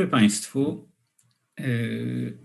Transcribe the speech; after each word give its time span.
Dobry 0.00 0.10
Państwu. 0.10 0.88
Yy, 1.58 2.38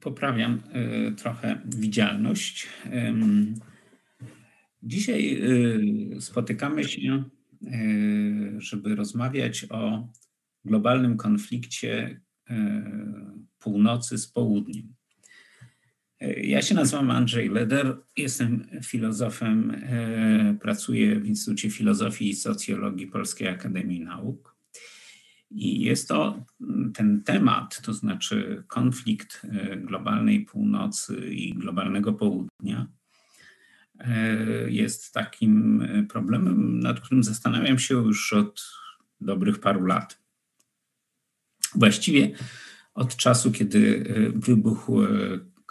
poprawiam 0.00 0.62
yy, 0.74 1.12
trochę 1.12 1.62
widzialność. 1.64 2.68
Dzisiaj 4.82 5.40
yy, 5.40 6.20
spotykamy 6.20 6.84
się, 6.84 7.24
żeby 8.58 8.94
rozmawiać 8.94 9.66
o 9.70 10.08
globalnym 10.64 11.16
konflikcie 11.16 12.20
północy 13.58 14.18
z 14.18 14.28
południem. 14.28 14.94
Ja 16.36 16.62
się 16.62 16.74
nazywam 16.74 17.10
Andrzej 17.10 17.48
Leder, 17.48 17.96
jestem 18.16 18.66
filozofem, 18.84 19.70
e, 19.70 20.56
pracuję 20.60 21.20
w 21.20 21.26
Instytucie 21.26 21.70
Filozofii 21.70 22.30
i 22.30 22.34
Socjologii 22.34 23.06
Polskiej 23.06 23.48
Akademii 23.48 24.00
Nauk. 24.00 24.56
I 25.50 25.80
jest 25.80 26.08
to 26.08 26.44
ten 26.94 27.22
temat, 27.22 27.82
to 27.82 27.92
znaczy 27.92 28.64
konflikt 28.66 29.42
e, 29.44 29.76
globalnej 29.76 30.40
północy 30.40 31.16
i 31.30 31.54
globalnego 31.54 32.12
południa, 32.12 32.86
e, 33.98 34.36
jest 34.70 35.12
takim 35.12 35.86
problemem, 36.08 36.80
nad 36.80 37.00
którym 37.00 37.22
zastanawiam 37.22 37.78
się 37.78 37.94
już 37.94 38.32
od 38.32 38.64
dobrych 39.20 39.60
paru 39.60 39.86
lat. 39.86 40.18
Właściwie 41.74 42.30
od 42.94 43.16
czasu, 43.16 43.52
kiedy 43.52 44.04
wybuchł 44.34 45.02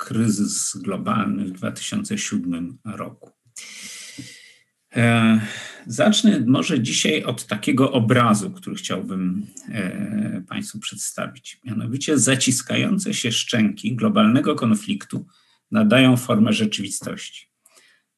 kryzys 0.02 0.78
globalny 0.78 1.46
w 1.46 1.52
2007 1.52 2.78
roku. 2.86 3.32
E, 4.96 5.42
zacznę 5.88 6.44
może 6.48 6.80
dzisiaj 6.80 7.24
od 7.24 7.48
takiego 7.48 7.92
obrazu, 7.92 8.52
który 8.52 8.76
chciałbym 8.76 9.46
e, 9.70 10.44
Państwu 10.50 10.80
przedstawić. 10.80 11.60
Mianowicie 11.64 12.18
zaciskające 12.18 13.14
się 13.14 13.32
szczęki 13.32 13.96
globalnego 13.96 14.56
konfliktu 14.56 15.26
nadają 15.72 16.18
formę 16.18 16.54
rzeczywistości. 16.54 17.48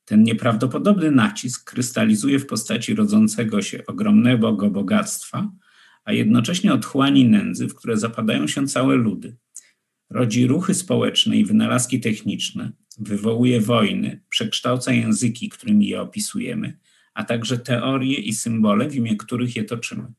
Ten 0.05 0.23
nieprawdopodobny 0.23 1.11
nacisk 1.11 1.71
krystalizuje 1.71 2.39
w 2.39 2.47
postaci 2.47 2.95
rodzącego 2.95 3.61
się 3.61 3.85
ogromnego 3.87 4.53
bogactwa, 4.53 5.51
a 6.05 6.13
jednocześnie 6.13 6.73
otchłani 6.73 7.25
nędzy, 7.25 7.67
w 7.67 7.75
które 7.75 7.97
zapadają 7.97 8.47
się 8.47 8.67
całe 8.67 8.95
ludy 8.95 9.37
rodzi 10.13 10.47
ruchy 10.47 10.73
społeczne 10.73 11.37
i 11.37 11.45
wynalazki 11.45 11.99
techniczne, 11.99 12.71
wywołuje 12.99 13.61
wojny, 13.61 14.21
przekształca 14.29 14.93
języki, 14.93 15.49
którymi 15.49 15.87
je 15.87 16.01
opisujemy, 16.01 16.77
a 17.13 17.23
także 17.23 17.57
teorie 17.57 18.17
i 18.17 18.33
symbole, 18.33 18.89
w 18.89 18.95
imię 18.95 19.15
których 19.15 19.55
je 19.55 19.63
toczymy. 19.63 20.13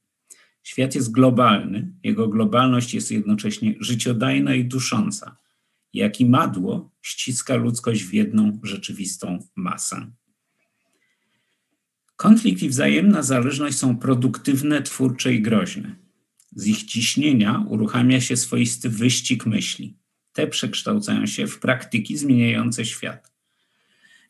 Świat 0.63 0.95
jest 0.95 1.11
globalny, 1.11 1.93
jego 2.03 2.29
globalność 2.29 2.95
jest 2.95 3.11
jednocześnie 3.11 3.75
życiodajna 3.81 4.55
i 4.55 4.65
dusząca. 4.65 5.37
Jak 5.93 6.21
i 6.21 6.27
madło 6.27 6.91
ściska 7.03 7.55
ludzkość 7.55 8.03
w 8.03 8.15
jedną 8.15 8.61
rzeczywistą 8.63 9.39
masę. 9.57 10.11
Konflikt 12.17 12.63
i 12.63 12.69
wzajemna 12.69 13.23
zależność 13.23 13.79
są 13.79 13.99
produktywne, 13.99 14.83
twórcze 14.83 15.35
i 15.35 15.43
groźne. 15.43 16.04
Z 16.55 16.67
ich 16.67 16.85
ciśnienia 16.85 17.65
uruchamia 17.69 18.21
się 18.21 18.37
swoisty 18.37 18.89
wyścig 18.89 19.47
myśli. 19.47 19.97
Te 20.33 20.47
przekształcają 20.47 21.27
się 21.27 21.47
w 21.47 21.59
praktyki 21.59 22.17
zmieniające 22.17 22.85
świat. 22.85 23.33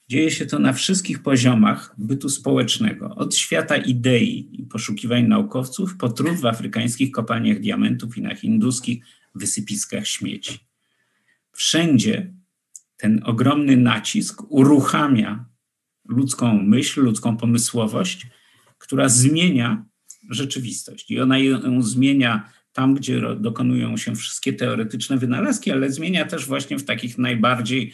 Dzieje 0.09 0.31
się 0.31 0.47
to 0.47 0.59
na 0.59 0.73
wszystkich 0.73 1.23
poziomach 1.23 1.95
bytu 1.99 2.29
społecznego, 2.29 3.15
od 3.15 3.37
świata 3.37 3.77
idei 3.77 4.61
i 4.61 4.67
poszukiwań 4.67 5.27
naukowców 5.27 5.97
po 5.97 6.09
trud 6.09 6.41
w 6.41 6.47
afrykańskich 6.47 7.11
kopalniach 7.11 7.61
diamentów 7.61 8.19
i 8.19 8.23
na 8.23 8.35
hinduskich 8.35 9.05
wysypiskach 9.35 10.07
śmieci. 10.07 10.59
Wszędzie 11.53 12.35
ten 12.97 13.21
ogromny 13.25 13.77
nacisk 13.77 14.43
uruchamia 14.49 15.45
ludzką 16.09 16.63
myśl, 16.63 17.03
ludzką 17.03 17.37
pomysłowość, 17.37 18.27
która 18.79 19.09
zmienia 19.09 19.85
rzeczywistość. 20.31 21.11
I 21.11 21.21
ona 21.21 21.39
ją 21.39 21.83
zmienia 21.83 22.51
tam, 22.73 22.95
gdzie 22.95 23.23
dokonują 23.41 23.97
się 23.97 24.17
wszystkie 24.17 24.53
teoretyczne 24.53 25.19
wynalazki, 25.19 25.71
ale 25.71 25.91
zmienia 25.93 26.25
też 26.25 26.47
właśnie 26.47 26.79
w 26.79 26.85
takich 26.85 27.19
najbardziej 27.19 27.93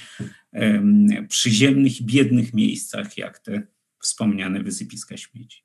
um, 0.53 1.07
przyziemnych 1.29 2.03
biednych 2.03 2.55
miejscach, 2.55 3.19
jak 3.19 3.39
te 3.39 3.63
wspomniane 3.99 4.63
wysypiska 4.63 5.17
śmieci. 5.17 5.63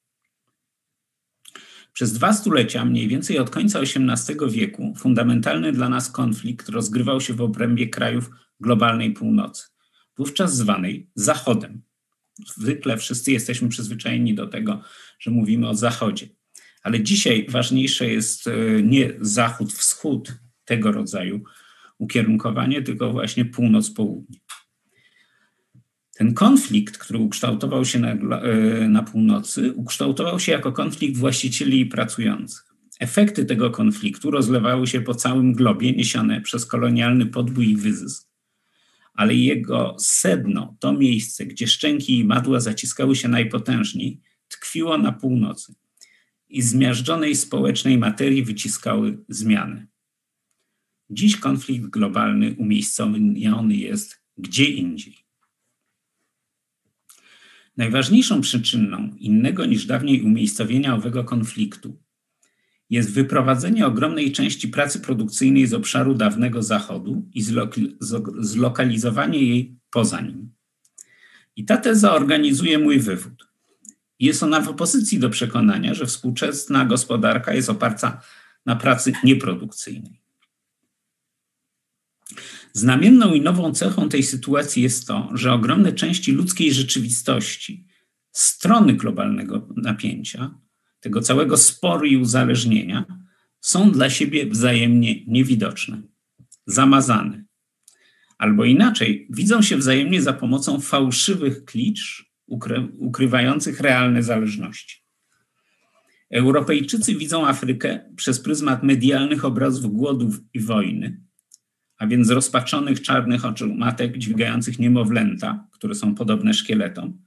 Przez 1.94 2.14
dwa 2.14 2.34
stulecia, 2.34 2.86
mniej 2.86 3.08
więcej 3.08 3.40
od 3.40 3.50
końca 3.50 3.80
XVIII 3.80 4.38
wieku, 4.50 4.94
fundamentalny 4.98 5.72
dla 5.72 5.90
nas 5.90 6.12
konflikt 6.12 6.70
rozgrywał 6.70 7.22
się 7.22 7.34
w 7.34 7.42
obrębie 7.42 7.90
krajów 7.90 8.30
globalnej 8.60 9.12
północy, 9.12 9.68
wówczas 10.18 10.56
zwanej 10.56 11.10
Zachodem. 11.16 11.82
Zwykle 12.48 12.98
wszyscy 12.98 13.32
jesteśmy 13.32 13.70
przyzwyczajeni 13.70 14.36
do 14.36 14.48
tego, 14.48 14.82
że 15.20 15.32
mówimy 15.32 15.70
o 15.70 15.76
Zachodzie. 15.76 16.28
Ale 16.86 17.04
dzisiaj 17.04 17.46
ważniejsze 17.50 18.08
jest 18.08 18.48
e, 18.48 18.52
nie 18.84 19.14
zachód-wschód 19.22 20.34
tego 20.66 20.92
rodzaju 20.92 21.44
ukierunkowanie, 21.98 22.82
tylko 22.82 23.12
właśnie 23.12 23.46
północ-południe. 23.46 24.40
Ten 26.18 26.34
konflikt, 26.34 26.98
który 26.98 27.20
ukształtował 27.20 27.86
się 27.86 28.00
na, 28.00 28.42
e, 28.42 28.90
na 28.90 29.04
północy, 29.04 29.74
ukształtował 29.74 30.40
się 30.40 30.52
jako 30.52 30.72
konflikt 30.72 31.18
właścicieli 31.18 31.80
i 31.80 31.86
pracujących. 31.86 32.66
Efekty 33.00 33.46
tego 33.46 33.72
konfliktu 33.72 34.32
rozlewały 34.32 34.88
się 34.88 35.02
po 35.02 35.16
całym 35.16 35.54
globie, 35.54 35.92
niesione 35.92 36.42
przez 36.42 36.66
kolonialny 36.66 37.26
podbój 37.26 37.70
i 37.70 37.76
wyzysk. 37.76 38.28
Ale 39.14 39.34
jego 39.34 39.96
sedno, 40.00 40.78
to 40.80 40.94
miejsce, 40.94 41.46
gdzie 41.46 41.68
szczęki 41.68 42.20
i 42.20 42.26
madła 42.26 42.60
zaciskały 42.60 43.16
się 43.16 43.28
najpotężniej, 43.28 44.22
tkwiło 44.48 44.98
na 44.98 45.12
północy 45.12 45.76
i 46.56 46.62
zmiażdżonej 46.62 47.36
społecznej 47.36 47.98
materii 47.98 48.44
wyciskały 48.44 49.18
zmiany. 49.30 49.88
Dziś 51.10 51.38
konflikt 51.38 51.86
globalny 51.86 52.56
umiejscowiony 52.58 53.76
jest 53.76 54.22
gdzie 54.38 54.66
indziej. 54.66 55.18
Najważniejszą 57.78 58.42
przyczyną 58.42 59.16
innego 59.20 59.66
niż 59.66 59.86
dawniej 59.86 60.22
umiejscowienia 60.22 60.96
owego 60.96 61.24
konfliktu 61.24 62.00
jest 62.90 63.14
wyprowadzenie 63.14 63.88
ogromnej 63.88 64.32
części 64.32 64.68
pracy 64.68 65.00
produkcyjnej 65.00 65.68
z 65.68 65.74
obszaru 65.74 66.14
dawnego 66.14 66.64
Zachodu 66.64 67.30
i 67.34 67.44
zlokalizowanie 68.40 69.40
jej 69.40 69.80
poza 69.90 70.22
nim. 70.22 70.52
I 71.56 71.66
ta 71.66 71.78
teza 71.78 72.14
organizuje 72.14 72.80
mój 72.80 73.00
wywód. 73.00 73.45
Jest 74.20 74.44
ona 74.44 74.62
w 74.62 74.70
opozycji 74.70 75.20
do 75.20 75.30
przekonania, 75.30 75.94
że 75.94 76.06
współczesna 76.06 76.86
gospodarka 76.86 77.54
jest 77.54 77.70
oparta 77.70 78.22
na 78.66 78.76
pracy 78.76 79.14
nieprodukcyjnej. 79.24 80.22
Znamienną 82.74 83.34
i 83.34 83.42
nową 83.42 83.74
cechą 83.74 84.10
tej 84.10 84.24
sytuacji 84.24 84.84
jest 84.84 85.08
to, 85.08 85.30
że 85.34 85.54
ogromne 85.54 85.94
części 85.94 86.32
ludzkiej 86.32 86.74
rzeczywistości, 86.74 87.88
strony 88.32 88.94
globalnego 88.94 89.68
napięcia, 89.76 90.60
tego 91.00 91.22
całego 91.22 91.58
sporu 91.58 92.06
i 92.06 92.18
uzależnienia, 92.18 93.06
są 93.62 93.92
dla 93.92 94.10
siebie 94.10 94.46
wzajemnie 94.46 95.26
niewidoczne, 95.28 96.02
zamazane. 96.66 97.46
Albo 98.38 98.66
inaczej, 98.66 99.28
widzą 99.30 99.62
się 99.62 99.78
wzajemnie 99.78 100.22
za 100.22 100.34
pomocą 100.34 100.80
fałszywych 100.80 101.66
klicz 101.66 102.35
ukry, 102.48 102.88
ukrywających 103.00 103.80
realne 103.80 104.24
zależności. 104.24 105.06
Europejczycy 106.32 107.16
widzą 107.16 107.48
Afrykę 107.48 108.00
przez 108.16 108.40
pryzmat 108.40 108.84
medialnych 108.84 109.46
obrazów 109.46 109.94
głodów 109.94 110.40
i 110.54 110.60
wojny, 110.60 111.22
a 111.98 112.08
więc 112.08 112.30
rozpaczonych 112.30 113.02
czarnych 113.02 113.46
oczu 113.46 113.76
matek 113.76 114.18
dźwigających 114.18 114.80
niemowlęta, 114.80 115.68
które 115.72 115.96
są 115.96 116.16
podobne 116.16 116.54
szkieletom, 116.54 117.22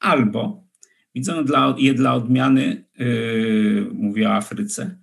albo 0.00 0.68
widzą 1.14 1.44
dla, 1.44 1.74
je 1.78 1.94
dla 1.94 2.14
odmiany, 2.14 2.84
yy, 2.98 3.90
mówię 3.92 4.28
o 4.28 4.34
Afryce, 4.34 4.98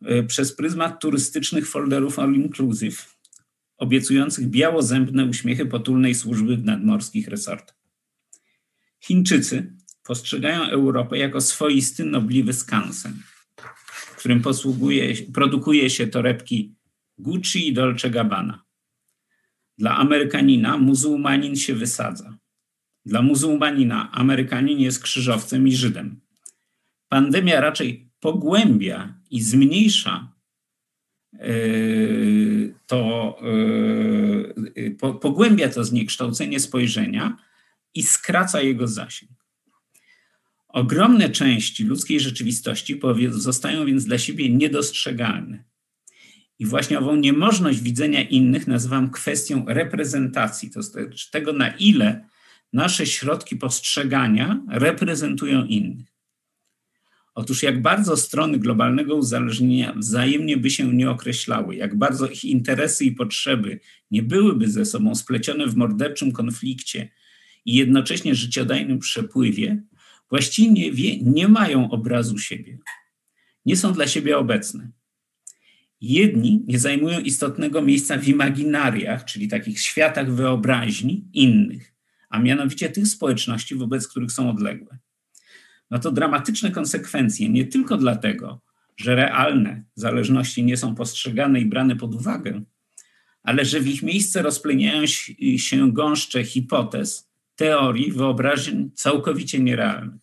yy, 0.00 0.22
przez 0.24 0.56
pryzmat 0.56 1.00
turystycznych 1.00 1.68
folderów 1.68 2.18
all 2.18 2.34
inclusive, 2.34 3.16
obiecujących 3.78 4.48
białozębne 4.48 5.24
uśmiechy 5.24 5.66
potulnej 5.66 6.14
służby 6.14 6.56
w 6.56 6.64
nadmorskich 6.64 7.28
resortach. 7.28 7.79
Chińczycy 9.00 9.72
postrzegają 10.02 10.62
Europę 10.62 11.18
jako 11.18 11.40
swoisty, 11.40 12.04
nobliwy 12.04 12.52
skansen, 12.52 13.22
w 13.86 14.16
którym 14.16 14.42
posługuje, 14.42 15.14
produkuje 15.34 15.90
się 15.90 16.06
torebki 16.06 16.74
Gucci 17.18 17.68
i 17.68 17.72
Dolce 17.72 18.10
Gabbana. 18.10 18.64
Dla 19.78 19.96
Amerykanina 19.96 20.78
muzułmanin 20.78 21.56
się 21.56 21.74
wysadza. 21.74 22.38
Dla 23.04 23.22
muzułmanina 23.22 24.12
Amerykanin 24.12 24.78
jest 24.78 25.02
krzyżowcem 25.02 25.68
i 25.68 25.76
Żydem. 25.76 26.20
pandemia 27.08 27.60
raczej 27.60 28.10
pogłębia 28.20 29.14
i 29.30 29.40
zmniejsza 29.40 30.32
to, 32.86 33.38
pogłębia 35.20 35.68
to 35.68 35.84
zniekształcenie 35.84 36.60
spojrzenia 36.60 37.36
i 37.94 38.02
skraca 38.02 38.60
jego 38.60 38.88
zasięg. 38.88 39.30
Ogromne 40.68 41.30
części 41.30 41.84
ludzkiej 41.84 42.20
rzeczywistości 42.20 43.00
zostają 43.30 43.86
więc 43.86 44.04
dla 44.04 44.18
siebie 44.18 44.50
niedostrzegalne. 44.50 45.64
I 46.58 46.66
właśnie 46.66 46.98
ową 46.98 47.16
niemożność 47.16 47.80
widzenia 47.80 48.22
innych 48.22 48.66
nazywam 48.66 49.10
kwestią 49.10 49.64
reprezentacji, 49.68 50.70
to 50.70 50.82
znaczy 50.82 51.30
tego, 51.30 51.52
na 51.52 51.68
ile 51.68 52.28
nasze 52.72 53.06
środki 53.06 53.56
postrzegania 53.56 54.62
reprezentują 54.68 55.64
innych. 55.64 56.06
Otóż 57.34 57.62
jak 57.62 57.82
bardzo 57.82 58.16
strony 58.16 58.58
globalnego 58.58 59.16
uzależnienia 59.16 59.94
wzajemnie 59.96 60.56
by 60.56 60.70
się 60.70 60.94
nie 60.94 61.10
określały, 61.10 61.76
jak 61.76 61.98
bardzo 61.98 62.28
ich 62.28 62.44
interesy 62.44 63.04
i 63.04 63.12
potrzeby 63.12 63.80
nie 64.10 64.22
byłyby 64.22 64.70
ze 64.70 64.84
sobą 64.84 65.14
splecione 65.14 65.66
w 65.66 65.76
morderczym 65.76 66.32
konflikcie 66.32 67.08
i 67.64 67.74
jednocześnie 67.74 68.34
życiodajnym 68.34 68.98
przepływie, 68.98 69.82
właściwie 70.30 71.16
nie 71.22 71.48
mają 71.48 71.90
obrazu 71.90 72.38
siebie. 72.38 72.78
Nie 73.66 73.76
są 73.76 73.92
dla 73.92 74.06
siebie 74.06 74.38
obecne. 74.38 74.90
Jedni 76.00 76.64
nie 76.66 76.78
zajmują 76.78 77.20
istotnego 77.20 77.82
miejsca 77.82 78.18
w 78.18 78.28
imaginariach, 78.28 79.24
czyli 79.24 79.48
takich 79.48 79.80
światach 79.80 80.34
wyobraźni 80.34 81.28
innych, 81.32 81.94
a 82.28 82.38
mianowicie 82.38 82.90
tych 82.90 83.08
społeczności, 83.08 83.74
wobec 83.74 84.08
których 84.08 84.32
są 84.32 84.50
odległe. 84.50 84.98
No 85.90 85.98
to 85.98 86.12
dramatyczne 86.12 86.70
konsekwencje 86.70 87.48
nie 87.48 87.64
tylko 87.64 87.96
dlatego, 87.96 88.60
że 88.96 89.14
realne 89.14 89.84
zależności 89.94 90.64
nie 90.64 90.76
są 90.76 90.94
postrzegane 90.94 91.60
i 91.60 91.66
brane 91.66 91.96
pod 91.96 92.14
uwagę, 92.14 92.62
ale 93.42 93.64
że 93.64 93.80
w 93.80 93.88
ich 93.88 94.02
miejsce 94.02 94.42
rozpleniają 94.42 95.02
się 95.56 95.92
gąszcze 95.92 96.44
hipotez, 96.44 97.29
teorii, 97.60 98.12
wyobrażeń 98.12 98.90
całkowicie 98.94 99.58
nierealnych. 99.58 100.20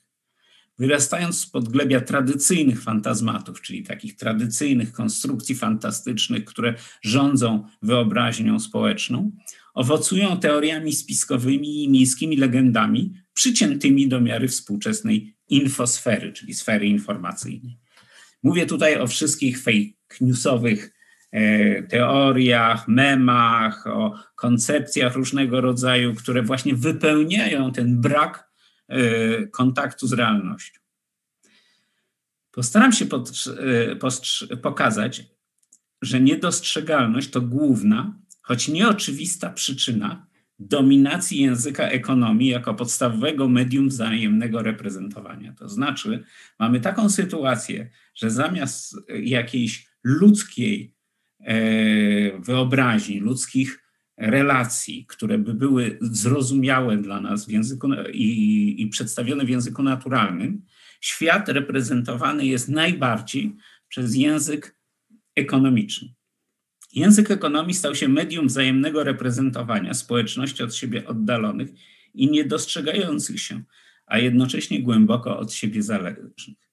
Wyrastając 0.79 1.39
z 1.39 1.47
podglebia 1.47 2.01
tradycyjnych 2.01 2.81
fantazmatów, 2.81 3.61
czyli 3.61 3.83
takich 3.83 4.15
tradycyjnych 4.15 4.91
konstrukcji 4.91 5.55
fantastycznych, 5.55 6.45
które 6.45 6.73
rządzą 7.01 7.67
wyobraźnią 7.81 8.59
społeczną, 8.59 9.31
owocują 9.73 10.39
teoriami 10.39 10.93
spiskowymi 10.93 11.83
i 11.83 11.89
miejskimi 11.89 12.37
legendami 12.37 13.13
przyciętymi 13.33 14.07
do 14.07 14.21
miary 14.21 14.47
współczesnej 14.47 15.35
infosfery, 15.47 16.33
czyli 16.33 16.53
sfery 16.53 16.87
informacyjnej. 16.87 17.77
Mówię 18.43 18.65
tutaj 18.65 18.99
o 18.99 19.07
wszystkich 19.07 19.61
fake 19.61 19.93
newsowych 20.21 20.96
teoriach, 21.89 22.87
memach, 22.87 23.87
o 23.87 24.13
koncepcjach 24.35 25.15
różnego 25.15 25.61
rodzaju, 25.61 26.15
które 26.15 26.41
właśnie 26.41 26.75
wypełniają 26.75 27.71
ten 27.71 28.01
brak 28.01 28.49
e, 28.87 29.47
kontaktu 29.47 30.07
z 30.07 30.13
realnością. 30.13 30.79
Postaram 32.51 32.91
się 32.91 33.05
e, 34.51 34.57
pokazać, 34.57 35.23
że 36.01 36.21
niedostrzegalność 36.21 37.29
to 37.29 37.41
główna, 37.41 38.19
choć 38.41 38.67
nieoczywista 38.67 39.49
przyczyna 39.49 40.27
dominacji 40.59 41.41
języka 41.41 41.89
ekonomii 41.89 42.49
jako 42.49 42.73
podstawowego 42.73 43.47
medium 43.47 43.89
wzajemnego 43.89 44.61
reprezentowania. 44.61 45.53
To 45.53 45.69
znaczy, 45.69 46.23
mamy 46.59 46.79
taką 46.79 47.09
sytuację, 47.09 47.89
że 48.15 48.31
zamiast 48.31 48.95
jakiejś 49.23 49.87
ludzkiej 50.03 50.83
e, 50.83 50.96
wyobraźni, 52.39 53.19
ludzkich 53.19 53.83
relacji, 54.17 55.05
które 55.05 55.37
by 55.37 55.53
były 55.53 55.97
zrozumiałe 56.01 56.97
dla 56.97 57.21
nas 57.21 57.45
w 57.45 57.49
języku 57.49 57.87
i, 58.13 58.81
i 58.81 58.87
przedstawione 58.87 59.45
w 59.45 59.49
języku 59.49 59.83
naturalnym, 59.83 60.65
świat 61.01 61.49
reprezentowany 61.49 62.45
jest 62.45 62.69
najbardziej 62.69 63.55
przez 63.87 64.15
język 64.15 64.75
ekonomiczny. 65.35 66.13
Język 66.93 67.31
ekonomii 67.31 67.73
stał 67.73 67.95
się 67.95 68.07
medium 68.07 68.47
wzajemnego 68.47 69.03
reprezentowania 69.03 69.93
społeczności 69.93 70.63
od 70.63 70.75
siebie 70.75 71.07
oddalonych 71.07 71.69
i 72.13 72.31
niedostrzegających 72.31 73.41
się, 73.41 73.63
a 74.05 74.17
jednocześnie 74.17 74.83
głęboko 74.83 75.39
od 75.39 75.53
siebie 75.53 75.83
zależnych. 75.83 76.66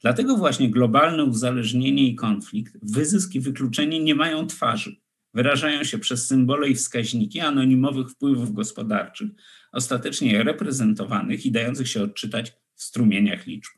Dlatego 0.00 0.36
właśnie 0.36 0.70
globalne 0.70 1.24
uzależnienie 1.24 2.08
i 2.08 2.14
konflikt, 2.14 2.78
wyzysk 2.82 3.34
i 3.34 3.40
wykluczenie 3.40 4.00
nie 4.00 4.14
mają 4.14 4.46
twarzy. 4.46 4.96
Wyrażają 5.34 5.84
się 5.84 5.98
przez 5.98 6.26
symbole 6.26 6.68
i 6.68 6.74
wskaźniki 6.74 7.40
anonimowych 7.40 8.10
wpływów 8.10 8.52
gospodarczych, 8.52 9.30
ostatecznie 9.72 10.42
reprezentowanych 10.42 11.46
i 11.46 11.52
dających 11.52 11.88
się 11.88 12.02
odczytać 12.02 12.52
w 12.74 12.82
strumieniach 12.82 13.46
liczb. 13.46 13.72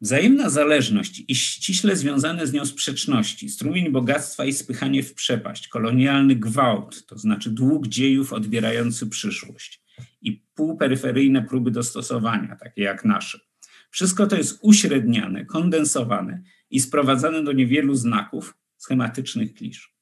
Wzajemna 0.00 0.50
zależność 0.50 1.22
i 1.28 1.34
ściśle 1.34 1.96
związane 1.96 2.46
z 2.46 2.52
nią 2.52 2.66
sprzeczności, 2.66 3.48
strumień 3.48 3.90
bogactwa 3.90 4.44
i 4.44 4.52
spychanie 4.52 5.02
w 5.02 5.14
przepaść, 5.14 5.68
kolonialny 5.68 6.36
gwałt, 6.36 7.06
to 7.06 7.18
znaczy 7.18 7.50
dług 7.50 7.88
dziejów 7.88 8.32
odbierający 8.32 9.06
przyszłość 9.06 9.82
i 10.22 10.44
półperyferyjne 10.54 11.42
próby 11.42 11.70
dostosowania, 11.70 12.56
takie 12.56 12.82
jak 12.82 13.04
nasze. 13.04 13.51
Wszystko 13.92 14.26
to 14.26 14.36
jest 14.36 14.58
uśredniane, 14.62 15.44
kondensowane 15.44 16.42
i 16.70 16.80
sprowadzane 16.80 17.44
do 17.44 17.52
niewielu 17.52 17.94
znaków, 17.94 18.54
schematycznych 18.76 19.54
klisz. 19.54 19.94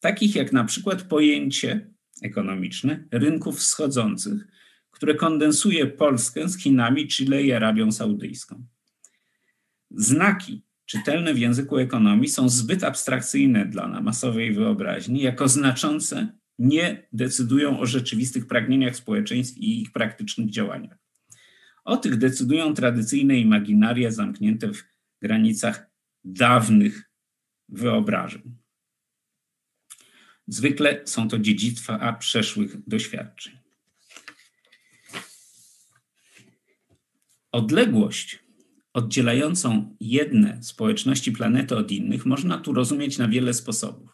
Takich 0.00 0.34
jak 0.34 0.52
na 0.52 0.64
przykład 0.64 1.02
pojęcie 1.02 1.90
ekonomiczne 2.22 3.04
rynków 3.10 3.58
wschodzących, 3.58 4.46
które 4.90 5.14
kondensuje 5.14 5.86
Polskę 5.86 6.48
z 6.48 6.58
Chinami, 6.58 7.08
Chile 7.08 7.42
i 7.42 7.52
Arabią 7.52 7.92
Saudyjską. 7.92 8.66
Znaki 9.90 10.64
czytelne 10.86 11.34
w 11.34 11.38
języku 11.38 11.78
ekonomii 11.78 12.28
są 12.28 12.48
zbyt 12.48 12.84
abstrakcyjne 12.84 13.66
dla 13.66 14.00
masowej 14.00 14.54
wyobraźni, 14.54 15.22
jako 15.22 15.48
znaczące 15.48 16.38
nie 16.58 17.08
decydują 17.12 17.80
o 17.80 17.86
rzeczywistych 17.86 18.46
pragnieniach 18.46 18.96
społeczeństw 18.96 19.58
i 19.58 19.82
ich 19.82 19.92
praktycznych 19.92 20.50
działaniach. 20.50 21.01
O 21.84 21.96
tych 21.96 22.16
decydują 22.16 22.74
tradycyjne 22.74 23.38
imaginaria 23.38 24.10
zamknięte 24.10 24.72
w 24.72 24.84
granicach 25.22 25.90
dawnych 26.24 27.10
wyobrażeń. 27.68 28.56
Zwykle 30.46 31.02
są 31.04 31.28
to 31.28 31.38
dziedzictwa 31.38 32.12
przeszłych 32.12 32.88
doświadczeń. 32.88 33.58
Odległość 37.52 38.44
oddzielającą 38.92 39.96
jedne 40.00 40.62
społeczności 40.62 41.32
planety 41.32 41.76
od 41.76 41.90
innych 41.90 42.26
można 42.26 42.58
tu 42.58 42.72
rozumieć 42.72 43.18
na 43.18 43.28
wiele 43.28 43.54
sposobów. 43.54 44.11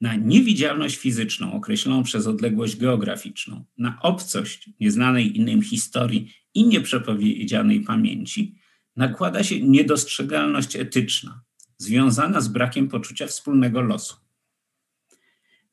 Na 0.00 0.16
niewidzialność 0.16 0.96
fizyczną 0.96 1.52
określoną 1.52 2.02
przez 2.02 2.26
odległość 2.26 2.76
geograficzną, 2.76 3.64
na 3.78 3.98
obcość 4.02 4.70
nieznanej 4.80 5.36
innym 5.36 5.62
historii 5.62 6.32
i 6.54 6.66
nieprzepowiedzianej 6.66 7.80
pamięci, 7.80 8.54
nakłada 8.96 9.44
się 9.44 9.60
niedostrzegalność 9.60 10.76
etyczna, 10.76 11.42
związana 11.78 12.40
z 12.40 12.48
brakiem 12.48 12.88
poczucia 12.88 13.26
wspólnego 13.26 13.80
losu. 13.80 14.16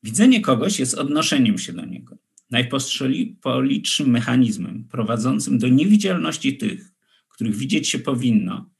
Widzenie 0.02 0.40
kogoś 0.40 0.78
jest 0.78 0.94
odnoszeniem 0.94 1.58
się 1.58 1.72
do 1.72 1.84
niego, 1.84 2.18
najpostrzeliczszym 2.50 4.10
mechanizmem 4.10 4.88
prowadzącym 4.88 5.58
do 5.58 5.68
niewidzialności 5.68 6.56
tych, 6.56 6.92
których 7.28 7.56
widzieć 7.56 7.88
się 7.88 7.98
powinno, 7.98 8.70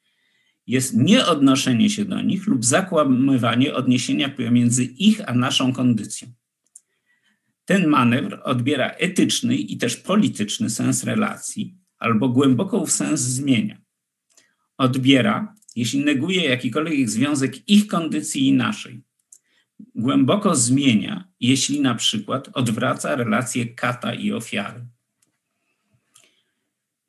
jest 0.66 0.96
nieodnoszenie 0.96 1.90
się 1.90 2.04
do 2.04 2.22
nich 2.22 2.46
lub 2.46 2.64
zakłamywanie 2.64 3.74
odniesienia 3.74 4.28
pomiędzy 4.28 4.84
ich 4.84 5.28
a 5.28 5.34
naszą 5.34 5.72
kondycją. 5.72 6.28
Ten 7.64 7.86
manewr 7.86 8.40
odbiera 8.44 8.90
etyczny 8.90 9.56
i 9.56 9.76
też 9.76 9.96
polityczny 9.96 10.70
sens 10.70 11.04
relacji, 11.04 11.76
albo 11.98 12.28
głęboko 12.28 12.86
w 12.86 12.90
sens 12.90 13.20
zmienia. 13.20 13.80
Odbiera, 14.78 15.54
jeśli 15.76 16.04
neguje 16.04 16.44
jakikolwiek 16.44 17.10
związek 17.10 17.68
ich 17.68 17.86
kondycji 17.86 18.48
i 18.48 18.52
naszej. 18.52 19.02
Głęboko 19.94 20.54
zmienia, 20.54 21.28
jeśli 21.40 21.80
na 21.80 21.94
przykład 21.94 22.48
odwraca 22.52 23.16
relacje 23.16 23.66
kata 23.66 24.14
i 24.14 24.32
ofiary. 24.32 24.86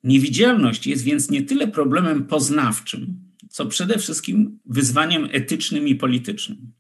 Niewidzialność 0.04 0.88
jest 0.88 1.04
więc 1.04 1.30
nie 1.30 1.44
tyle 1.44 1.68
problemem 1.68 2.28
poznawczym, 2.28 3.25
co 3.56 3.66
przede 3.66 4.00
wszystkim 4.00 4.60
wyzwaniem 4.66 5.30
etycznym 5.32 5.88
i 5.88 5.96
politycznym. 5.96 6.74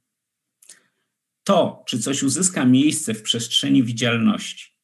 To, 1.43 1.83
czy 1.87 1.99
coś 1.99 2.23
uzyska 2.23 2.65
miejsce 2.65 3.13
w 3.13 3.21
przestrzeni 3.21 3.83
widzialności, 3.83 4.77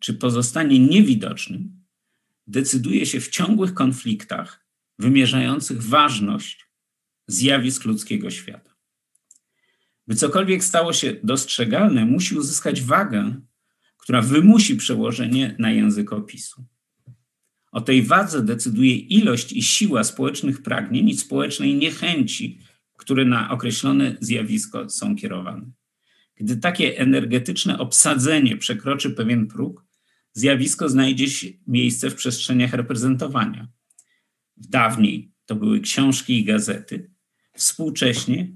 czy 0.00 0.14
pozostanie 0.14 0.78
niewidocznym, 0.78 1.84
decyduje 2.46 3.06
się 3.06 3.20
w 3.20 3.28
ciągłych 3.28 3.74
konfliktach 3.74 4.66
wymierzających 4.98 5.82
ważność 5.82 6.66
zjawisk 7.26 7.84
ludzkiego 7.84 8.30
świata. 8.30 8.76
By 10.06 10.14
cokolwiek 10.14 10.64
stało 10.64 10.92
się 10.92 11.16
dostrzegalne, 11.22 12.04
musi 12.04 12.34
uzyskać 12.34 12.82
wagę, 12.82 13.40
która 13.96 14.22
wymusi 14.22 14.76
przełożenie 14.76 15.56
na 15.58 15.70
język 15.70 16.12
opisu. 16.12 16.64
O 17.78 17.80
tej 17.80 18.02
wadze 18.02 18.42
decyduje 18.42 18.96
ilość 18.96 19.52
i 19.52 19.62
siła 19.62 20.04
społecznych 20.04 20.62
pragnień 20.62 21.08
i 21.08 21.16
społecznej 21.16 21.74
niechęci, 21.74 22.58
które 22.96 23.24
na 23.24 23.50
określone 23.50 24.16
zjawisko 24.20 24.90
są 24.90 25.16
kierowane. 25.16 25.70
Gdy 26.36 26.56
takie 26.56 26.98
energetyczne 26.98 27.78
obsadzenie 27.78 28.56
przekroczy 28.56 29.10
pewien 29.10 29.46
próg, 29.46 29.84
zjawisko 30.32 30.88
znajdzie 30.88 31.26
miejsce 31.66 32.10
w 32.10 32.14
przestrzeniach 32.14 32.72
reprezentowania. 32.72 33.68
Dawniej 34.56 35.32
to 35.46 35.54
były 35.54 35.80
książki 35.80 36.38
i 36.38 36.44
gazety, 36.44 37.10
współcześnie 37.56 38.52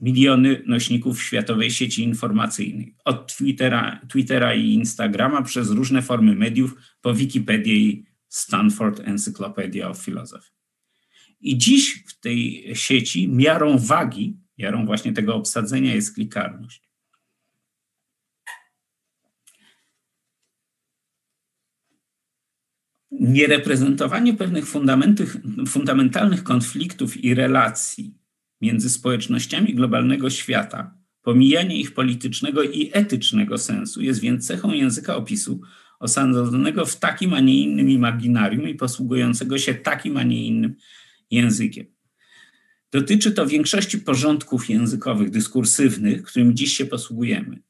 miliony 0.00 0.62
nośników 0.66 1.22
światowej 1.22 1.70
sieci 1.70 2.02
informacyjnej, 2.02 2.96
od 3.04 3.36
Twittera, 3.36 4.00
Twittera 4.08 4.54
i 4.54 4.70
Instagrama 4.70 5.42
przez 5.42 5.70
różne 5.70 6.02
formy 6.02 6.34
mediów 6.34 6.74
po 7.00 7.14
Wikipedię 7.14 7.76
i 7.76 8.13
Stanford 8.34 9.00
Encyclopedia 9.00 9.88
of 9.88 10.04
Philosophy. 10.04 10.50
I 11.40 11.58
dziś 11.58 12.04
w 12.06 12.20
tej 12.20 12.70
sieci 12.74 13.28
miarą 13.28 13.78
wagi, 13.78 14.36
miarą 14.58 14.86
właśnie 14.86 15.12
tego 15.12 15.34
obsadzenia 15.34 15.94
jest 15.94 16.14
klikarność. 16.14 16.90
Niereprezentowanie 23.10 24.34
pewnych 24.34 24.66
fundamentalnych 25.68 26.44
konfliktów 26.44 27.24
i 27.24 27.34
relacji 27.34 28.18
między 28.60 28.90
społecznościami 28.90 29.74
globalnego 29.74 30.30
świata, 30.30 30.98
pomijanie 31.22 31.76
ich 31.76 31.94
politycznego 31.94 32.62
i 32.62 32.90
etycznego 32.92 33.58
sensu 33.58 34.02
jest 34.02 34.20
więc 34.20 34.46
cechą 34.46 34.72
języka 34.72 35.16
opisu 35.16 35.60
osadzonego 36.04 36.86
w 36.86 36.96
takim, 36.96 37.34
a 37.34 37.40
nie 37.40 37.60
innym 37.60 37.90
imaginarium 37.90 38.68
i 38.68 38.74
posługującego 38.74 39.58
się 39.58 39.74
takim, 39.74 40.16
a 40.16 40.22
nie 40.22 40.46
innym 40.46 40.74
językiem. 41.30 41.86
Dotyczy 42.92 43.32
to 43.32 43.46
większości 43.46 43.98
porządków 43.98 44.70
językowych, 44.70 45.30
dyskursywnych, 45.30 46.22
którym 46.22 46.56
dziś 46.56 46.76
się 46.76 46.86
posługujemy. 46.86 47.62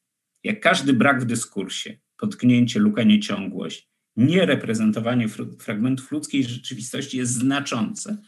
Jak 0.44 0.60
każdy 0.60 0.92
brak 0.92 1.22
w 1.22 1.24
dyskursie, 1.24 1.98
potknięcie, 2.18 2.80
luka, 2.80 3.02
nieciągłość, 3.02 3.88
niereprezentowanie 4.16 5.28
fragmentów 5.58 6.12
ludzkiej 6.12 6.44
rzeczywistości 6.44 7.18
jest 7.18 7.32
znaczące, 7.32 8.18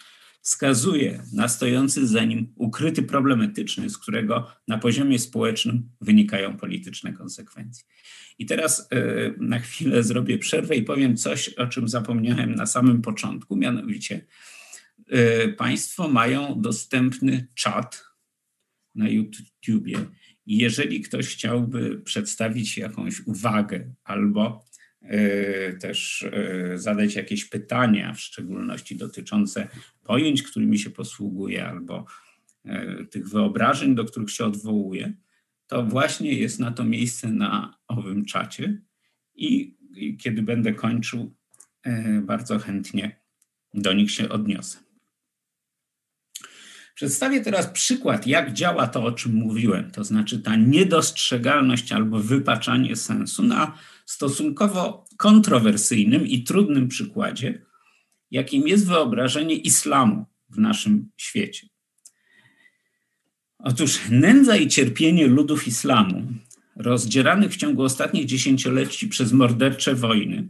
wskazuje 0.47 1.23
na 1.33 1.49
stojący 1.49 2.07
za 2.07 2.25
nim 2.25 2.53
ukryty 2.57 3.03
problem 3.03 3.43
etyczny, 3.43 3.91
z 3.91 3.99
którego 3.99 4.51
na 4.69 4.79
poziomie 4.79 5.19
społecznym 5.19 5.89
wynikają 6.01 6.57
polityczne 6.57 7.13
konsekwencje. 7.13 7.85
I 8.39 8.47
teraz 8.47 8.89
e, 8.93 8.97
na 9.39 9.59
chwilę 9.59 10.03
zrobię 10.03 10.39
przerwę 10.39 10.77
i 10.77 10.83
powiem 10.83 11.17
coś, 11.17 11.49
o 11.49 11.67
czym 11.67 11.89
zapomniałem 11.89 12.55
na 12.55 12.67
samym 12.67 13.03
początku, 13.03 13.57
mianowicie 13.57 14.27
e, 15.11 15.49
Państwo 15.49 16.09
mają 16.09 16.61
dostępny 16.61 17.47
czat 17.55 18.05
na 18.95 19.09
YouTubie. 19.09 19.99
Jeżeli 20.47 21.01
ktoś 21.01 21.27
chciałby 21.27 21.99
przedstawić 21.99 22.79
jakąś 22.79 23.21
uwagę 23.27 23.95
albo 24.05 24.65
też 25.81 26.23
e, 26.23 26.79
zadać 26.79 27.15
jakieś 27.15 27.45
pytania, 27.45 28.13
w 28.13 28.21
szczególności 28.21 28.97
dotyczące 28.97 29.69
pojęć, 30.05 30.43
którymi 30.43 30.79
się 30.79 30.91
posługuje, 30.91 31.69
albo 31.69 32.07
e, 32.65 33.05
tych 33.05 33.29
wyobrażeń, 33.29 33.95
do 33.95 34.05
których 34.05 34.31
się 34.31 34.45
odwołuje, 34.45 35.13
to 35.67 35.85
właśnie 35.85 36.33
jest 36.33 36.61
na 36.61 36.71
to 36.71 36.85
miejsce 36.85 37.29
na 37.29 37.79
owym 37.89 38.25
czacie. 38.25 38.83
I 39.35 39.77
kiedy 40.19 40.43
będę 40.43 40.73
kończył, 40.73 41.35
bardzo 42.23 42.59
chętnie 42.59 43.21
do 43.75 43.93
nich 43.93 44.11
się 44.11 44.29
odniosę. 44.29 44.86
Przedstawię 46.97 47.41
teraz 47.41 47.67
przykład, 47.67 48.27
jak 48.27 48.53
działa 48.53 48.87
to, 48.87 49.05
o 49.05 49.13
czym 49.13 49.35
mówiłem, 49.35 49.91
to 49.91 50.05
znaczy 50.05 50.39
ta 50.39 50.57
niedostrzegalność 50.57 51.93
albo 51.93 52.21
wypaczanie 52.21 52.97
sensu 52.97 53.43
na 53.43 53.79
stosunkowo 54.07 55.05
kontrowersyjnym 55.17 56.27
i 56.27 56.43
trudnym 56.43 56.89
przykładzie, 56.89 57.63
jakim 58.31 58.69
jest 58.69 58.87
wyobrażenie 58.87 59.55
islamu 59.55 60.25
w 60.51 60.59
naszym 60.59 61.11
świecie. 61.17 61.67
Otóż 63.59 64.01
nędza 64.11 64.57
i 64.57 64.69
cierpienie 64.69 65.27
ludów 65.27 65.69
islamu, 65.69 66.23
rozdzieranych 66.77 67.53
w 67.53 67.57
ciągu 67.57 67.83
ostatnich 67.83 68.27
dziesięcioleci 68.27 69.09
przez 69.09 69.33
mordercze 69.33 69.95
wojny, 69.95 70.49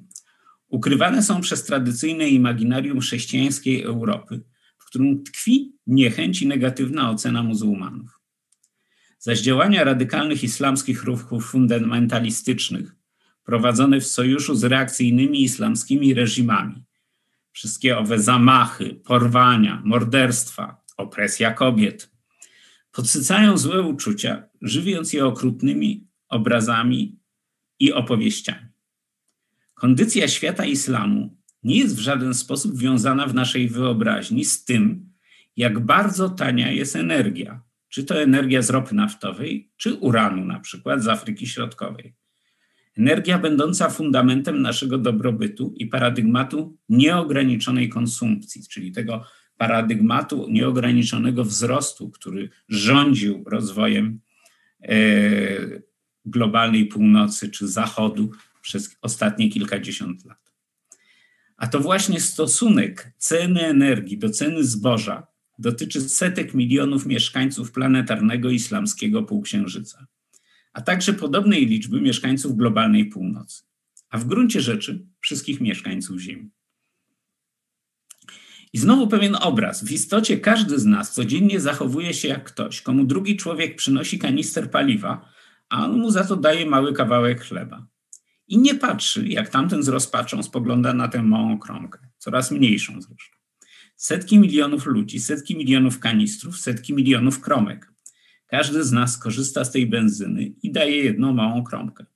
ukrywane 0.69 1.23
są 1.23 1.41
przez 1.41 1.65
tradycyjne 1.65 2.29
imaginarium 2.29 3.01
chrześcijańskiej 3.01 3.83
Europy, 3.83 4.41
którym 4.97 5.25
tkwi 5.25 5.73
niechęć 5.87 6.43
i 6.43 6.47
negatywna 6.47 7.11
ocena 7.11 7.43
muzułmanów. 7.43 8.21
Zaś 9.19 9.41
działania 9.41 9.85
radykalnych 9.85 10.45
islamskich 10.45 11.05
ruchów 11.05 11.47
fundamentalistycznych 11.47 12.95
prowadzone 13.45 14.01
w 14.01 14.07
sojuszu 14.07 14.55
z 14.55 14.65
reakcyjnymi 14.65 15.43
islamskimi 15.43 16.15
reżimami. 16.15 16.85
Wszystkie 17.53 17.99
owe 17.99 18.19
zamachy, 18.19 18.95
porwania, 19.05 19.83
morderstwa, 19.85 20.85
opresja 20.97 21.53
kobiet 21.53 22.11
podsycają 22.93 23.59
złe 23.59 23.83
uczucia, 23.83 24.49
żywiąc 24.63 25.13
je 25.13 25.27
okrutnymi 25.27 26.07
obrazami 26.29 27.19
i 27.79 27.93
opowieściami. 27.93 28.69
Kondycja 29.75 30.29
świata 30.29 30.65
islamu 30.65 31.37
nie 31.63 31.79
jest 31.79 31.97
w 31.97 32.01
żaden 32.01 32.35
sposób 32.35 32.79
wiązana 32.79 33.27
w 33.27 33.35
naszej 33.35 33.69
wyobraźni 33.69 34.45
z 34.45 34.65
tym, 34.65 35.13
jak 35.57 35.81
bardzo 35.81 36.31
tania 36.31 36.73
jest 36.73 36.97
energia, 36.97 37.63
czy 37.89 38.05
to 38.05 38.23
energia 38.23 38.63
z 38.63 38.71
ropy 38.71 38.95
naftowej, 38.95 39.71
czy 39.77 39.95
uranu, 39.95 40.45
na 40.45 40.61
przykład 40.61 41.03
z 41.03 41.09
Afryki 41.09 41.47
Środkowej. 41.47 42.15
Energia 42.99 43.39
będąca 43.39 43.91
fundamentem 43.91 44.63
naszego 44.63 44.99
dobrobytu 44.99 45.75
i 45.77 45.87
paradygmatu 45.87 46.77
nieograniczonej 46.89 47.89
konsumpcji, 47.89 48.63
czyli 48.71 48.93
tego 48.93 49.25
paradygmatu 49.57 50.47
nieograniczonego 50.51 51.45
wzrostu, 51.45 52.11
który 52.11 52.51
rządził 52.69 53.45
rozwojem 53.47 54.21
e, 54.83 54.97
globalnej 56.25 56.87
północy 56.87 57.51
czy 57.51 57.69
zachodu 57.69 58.31
przez 58.63 58.97
ostatnie 59.03 59.49
kilkadziesiąt 59.49 60.25
lat. 60.25 60.46
A 61.57 61.67
to 61.67 61.81
właśnie 61.81 62.21
stosunek 62.21 63.13
ceny 63.19 63.67
energii 63.67 64.19
do 64.19 64.31
ceny 64.31 64.65
zboża 64.65 65.27
dotyczy 65.59 66.01
setek 66.01 66.55
milionów 66.55 67.07
mieszkańców 67.07 67.73
planetarnego 67.73 68.51
islamskiego 68.51 69.23
półksiężyca 69.23 70.07
a 70.77 70.81
także 70.81 71.13
podobnej 71.13 71.67
liczby 71.67 72.01
mieszkańców 72.01 72.57
globalnej 72.57 73.07
północy, 73.07 73.63
a 74.11 74.19
w 74.19 74.25
gruncie 74.25 74.61
rzeczy 74.61 75.07
wszystkich 75.21 75.61
mieszkańców 75.61 76.19
Ziemi. 76.21 76.51
I 78.73 78.79
znowu 78.79 79.09
pewien 79.09 79.37
obraz. 79.41 79.85
W 79.85 79.93
istocie 79.93 80.41
każdy 80.41 80.79
z 80.79 80.85
nas 80.85 81.15
codziennie 81.15 81.61
zachowuje 81.61 82.15
się 82.15 82.29
jak 82.29 82.45
ktoś, 82.45 82.83
komu 82.83 83.05
drugi 83.05 83.37
człowiek 83.37 83.77
przynosi 83.77 84.19
kanister 84.19 84.71
paliwa, 84.71 85.29
a 85.69 85.85
on 85.85 85.99
mu 85.99 86.11
za 86.11 86.25
to 86.25 86.37
daje 86.37 86.67
mały 86.67 86.93
kawałek 86.93 87.41
chleba. 87.41 87.87
I 88.49 88.59
nie 88.59 88.75
patrzy, 88.75 89.29
jak 89.29 89.49
tamten 89.49 89.83
z 89.83 89.89
rozpaczą 89.89 90.43
spogląda 90.43 90.95
na 90.95 91.09
tę 91.09 91.23
małą 91.23 91.59
kromkę, 91.59 91.99
coraz 92.19 92.51
mniejszą 92.51 92.93
zresztą. 92.93 93.37
Setki 93.97 94.39
milionów 94.39 94.87
ludzi, 94.87 95.21
setki 95.21 95.57
milionów 95.57 95.99
kanistrów, 95.99 96.59
setki 96.59 96.95
milionów 96.95 97.41
kromek. 97.41 97.93
Każdy 98.47 98.85
z 98.85 98.93
nas 98.93 99.19
korzysta 99.19 99.65
z 99.65 99.73
tej 99.73 99.87
benzyny 99.87 100.53
i 100.63 100.73
daje 100.73 100.97
jedną 100.97 101.33
małą 101.33 101.65
kromkę. 101.65 102.07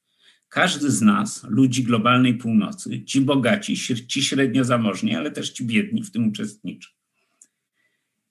Każdy 0.49 0.91
z 0.91 1.03
nas, 1.03 1.47
ludzi 1.49 1.85
globalnej 1.85 2.35
północy, 2.35 3.05
ci 3.05 3.21
bogaci, 3.21 3.77
ci 4.07 4.23
średnio 4.23 4.65
zamożni, 4.65 5.17
ale 5.17 5.31
też 5.31 5.51
ci 5.51 5.65
biedni 5.65 6.03
w 6.03 6.11
tym 6.11 6.29
uczestniczy. 6.29 6.91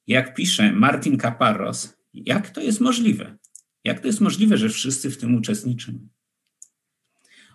Jak 0.08 0.36
pisze 0.36 0.72
Martin 0.72 1.18
Caparros, 1.18 1.98
jak 2.14 2.50
to 2.50 2.62
jest 2.62 2.82
możliwe? 2.82 3.38
Jak 3.84 4.00
to 4.00 4.08
jest 4.08 4.22
możliwe, 4.22 4.58
że 4.58 4.70
wszyscy 4.70 5.12
w 5.12 5.18
tym 5.18 5.36
uczestniczymy? 5.36 6.00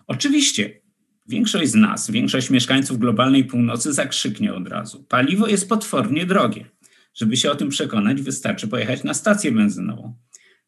Oczywiście, 0.07 0.81
większość 1.27 1.71
z 1.71 1.75
nas, 1.75 2.11
większość 2.11 2.49
mieszkańców 2.49 2.99
globalnej 2.99 3.45
północy 3.45 3.93
zakrzyknie 3.93 4.53
od 4.53 4.67
razu. 4.67 5.03
Paliwo 5.03 5.47
jest 5.47 5.69
potwornie 5.69 6.25
drogie. 6.25 6.65
Żeby 7.13 7.37
się 7.37 7.51
o 7.51 7.55
tym 7.55 7.69
przekonać, 7.69 8.21
wystarczy 8.21 8.67
pojechać 8.67 9.03
na 9.03 9.13
stację 9.13 9.51
benzynową 9.51 10.15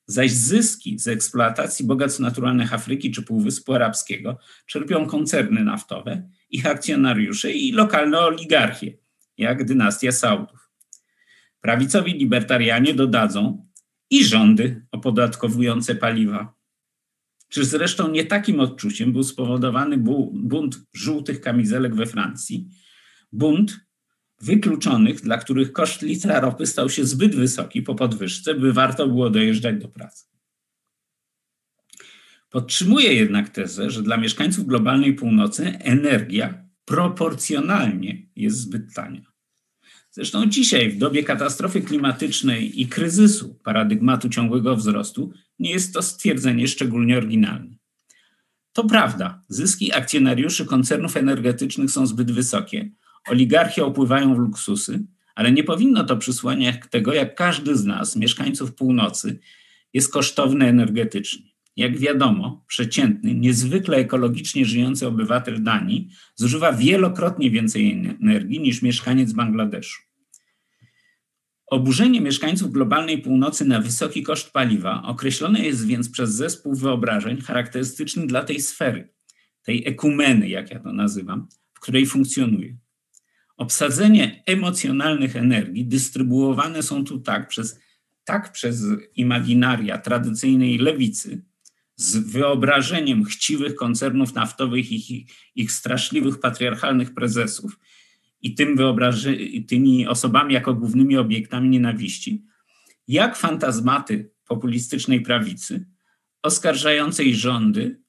zaś 0.07 0.31
zyski 0.31 0.99
z 0.99 1.07
eksploatacji 1.07 1.85
bogactw 1.85 2.19
naturalnych 2.19 2.73
Afryki 2.73 3.11
czy 3.11 3.21
Półwyspu 3.21 3.73
Arabskiego 3.73 4.37
czerpią 4.65 5.05
koncerny 5.05 5.63
naftowe 5.63 6.29
ich 6.49 6.65
akcjonariusze 6.65 7.51
i 7.51 7.71
lokalne 7.71 8.19
oligarchie, 8.19 8.97
jak 9.37 9.65
dynastia 9.65 10.11
Saudów. 10.11 10.69
Prawicowi 11.61 12.13
libertarianie 12.13 12.93
dodadzą 12.93 13.67
i 14.09 14.25
rządy 14.25 14.85
opodatkowujące 14.91 15.95
paliwa. 15.95 16.56
Czy 17.49 17.65
zresztą 17.65 18.11
nie 18.11 18.25
takim 18.25 18.59
odczuciem 18.59 19.11
był 19.11 19.23
spowodowany 19.23 19.97
bunt 20.33 20.79
żółtych 20.93 21.41
kamizelek 21.41 21.95
we 21.95 22.05
Francji, 22.05 22.69
bunt 23.31 23.79
wykluczonych, 24.41 25.21
dla 25.21 25.37
których 25.37 25.71
koszt 25.71 26.01
litra 26.01 26.39
ropy 26.39 26.65
stał 26.65 26.89
się 26.89 27.05
zbyt 27.05 27.35
wysoki 27.35 27.81
po 27.81 27.95
podwyżce, 27.95 28.55
by 28.55 28.73
warto 28.73 29.07
było 29.07 29.29
dojeżdżać 29.29 29.81
do 29.81 29.87
pracy. 29.87 30.25
Podtrzymuję 32.49 33.13
jednak 33.13 33.49
tezę, 33.49 33.89
że 33.89 34.03
dla 34.03 34.17
mieszkańców 34.17 34.65
globalnej 34.65 35.13
północy 35.13 35.77
energia 35.79 36.67
proporcjonalnie 36.85 38.27
jest 38.35 38.57
zbyt 38.57 38.93
tania. 38.93 39.36
Zresztą 40.17 40.45
dzisiaj, 40.45 40.89
w 40.89 40.97
dobie 40.97 41.23
katastrofy 41.23 41.81
klimatycznej 41.81 42.81
i 42.81 42.87
kryzysu 42.87 43.59
paradygmatu 43.63 44.29
ciągłego 44.29 44.75
wzrostu, 44.75 45.31
nie 45.59 45.71
jest 45.71 45.93
to 45.93 46.01
stwierdzenie 46.01 46.67
szczególnie 46.67 47.17
oryginalne. 47.17 47.75
To 48.73 48.83
prawda, 48.83 49.43
zyski 49.47 49.93
akcjonariuszy 49.93 50.65
koncernów 50.65 51.17
energetycznych 51.17 51.91
są 51.91 52.07
zbyt 52.07 52.31
wysokie, 52.31 52.91
oligarchie 53.29 53.85
opływają 53.85 54.35
w 54.35 54.39
luksusy, 54.39 55.03
ale 55.35 55.51
nie 55.51 55.63
powinno 55.63 56.03
to 56.03 56.17
przysłaniać 56.17 56.75
tego, 56.89 57.13
jak 57.13 57.35
każdy 57.35 57.75
z 57.75 57.85
nas, 57.85 58.15
mieszkańców 58.15 58.75
północy, 58.75 59.39
jest 59.93 60.13
kosztowny 60.13 60.65
energetycznie. 60.65 61.45
Jak 61.75 61.97
wiadomo, 61.97 62.65
przeciętny, 62.67 63.33
niezwykle 63.33 63.97
ekologicznie 63.97 64.65
żyjący 64.65 65.07
obywatel 65.07 65.63
Danii 65.63 66.09
zużywa 66.35 66.73
wielokrotnie 66.73 67.51
więcej 67.51 68.15
energii 68.21 68.59
niż 68.59 68.81
mieszkaniec 68.81 69.33
Bangladeszu. 69.33 70.06
Oburzenie 71.67 72.21
mieszkańców 72.21 72.71
globalnej 72.71 73.17
północy 73.17 73.65
na 73.65 73.81
wysoki 73.81 74.23
koszt 74.23 74.51
paliwa 74.51 75.03
określone 75.03 75.59
jest 75.59 75.87
więc 75.87 76.09
przez 76.09 76.29
zespół 76.33 76.75
wyobrażeń 76.75 77.41
charakterystyczny 77.41 78.27
dla 78.27 78.43
tej 78.43 78.61
sfery, 78.61 79.09
tej 79.63 79.87
ekumeny, 79.87 80.49
jak 80.49 80.71
ja 80.71 80.79
to 80.79 80.93
nazywam, 80.93 81.47
w 81.73 81.79
której 81.79 82.05
funkcjonuje. 82.05 82.77
Obsadzenie 83.57 84.43
emocjonalnych 84.45 85.35
energii 85.35 85.85
dystrybuowane 85.85 86.83
są 86.83 87.05
tu 87.05 87.19
tak 87.19 87.47
przez, 87.47 87.79
tak 88.23 88.51
przez 88.51 88.83
imaginaria 89.15 89.97
tradycyjnej 89.97 90.77
lewicy, 90.77 91.45
z 91.95 92.17
wyobrażeniem 92.17 93.23
chciwych 93.23 93.75
koncernów 93.75 94.33
naftowych 94.33 94.91
i 94.91 94.95
ich, 94.95 95.31
ich 95.55 95.71
straszliwych 95.71 96.39
patriarchalnych 96.39 97.13
prezesów 97.13 97.79
i 98.41 98.55
tym 98.55 98.75
wyobraży, 98.75 99.37
tymi 99.67 100.07
osobami 100.07 100.53
jako 100.53 100.73
głównymi 100.73 101.17
obiektami 101.17 101.69
nienawiści, 101.69 102.43
jak 103.07 103.35
fantazmaty 103.35 104.31
populistycznej 104.47 105.21
prawicy, 105.21 105.85
oskarżającej 106.43 107.35
rządy 107.35 108.01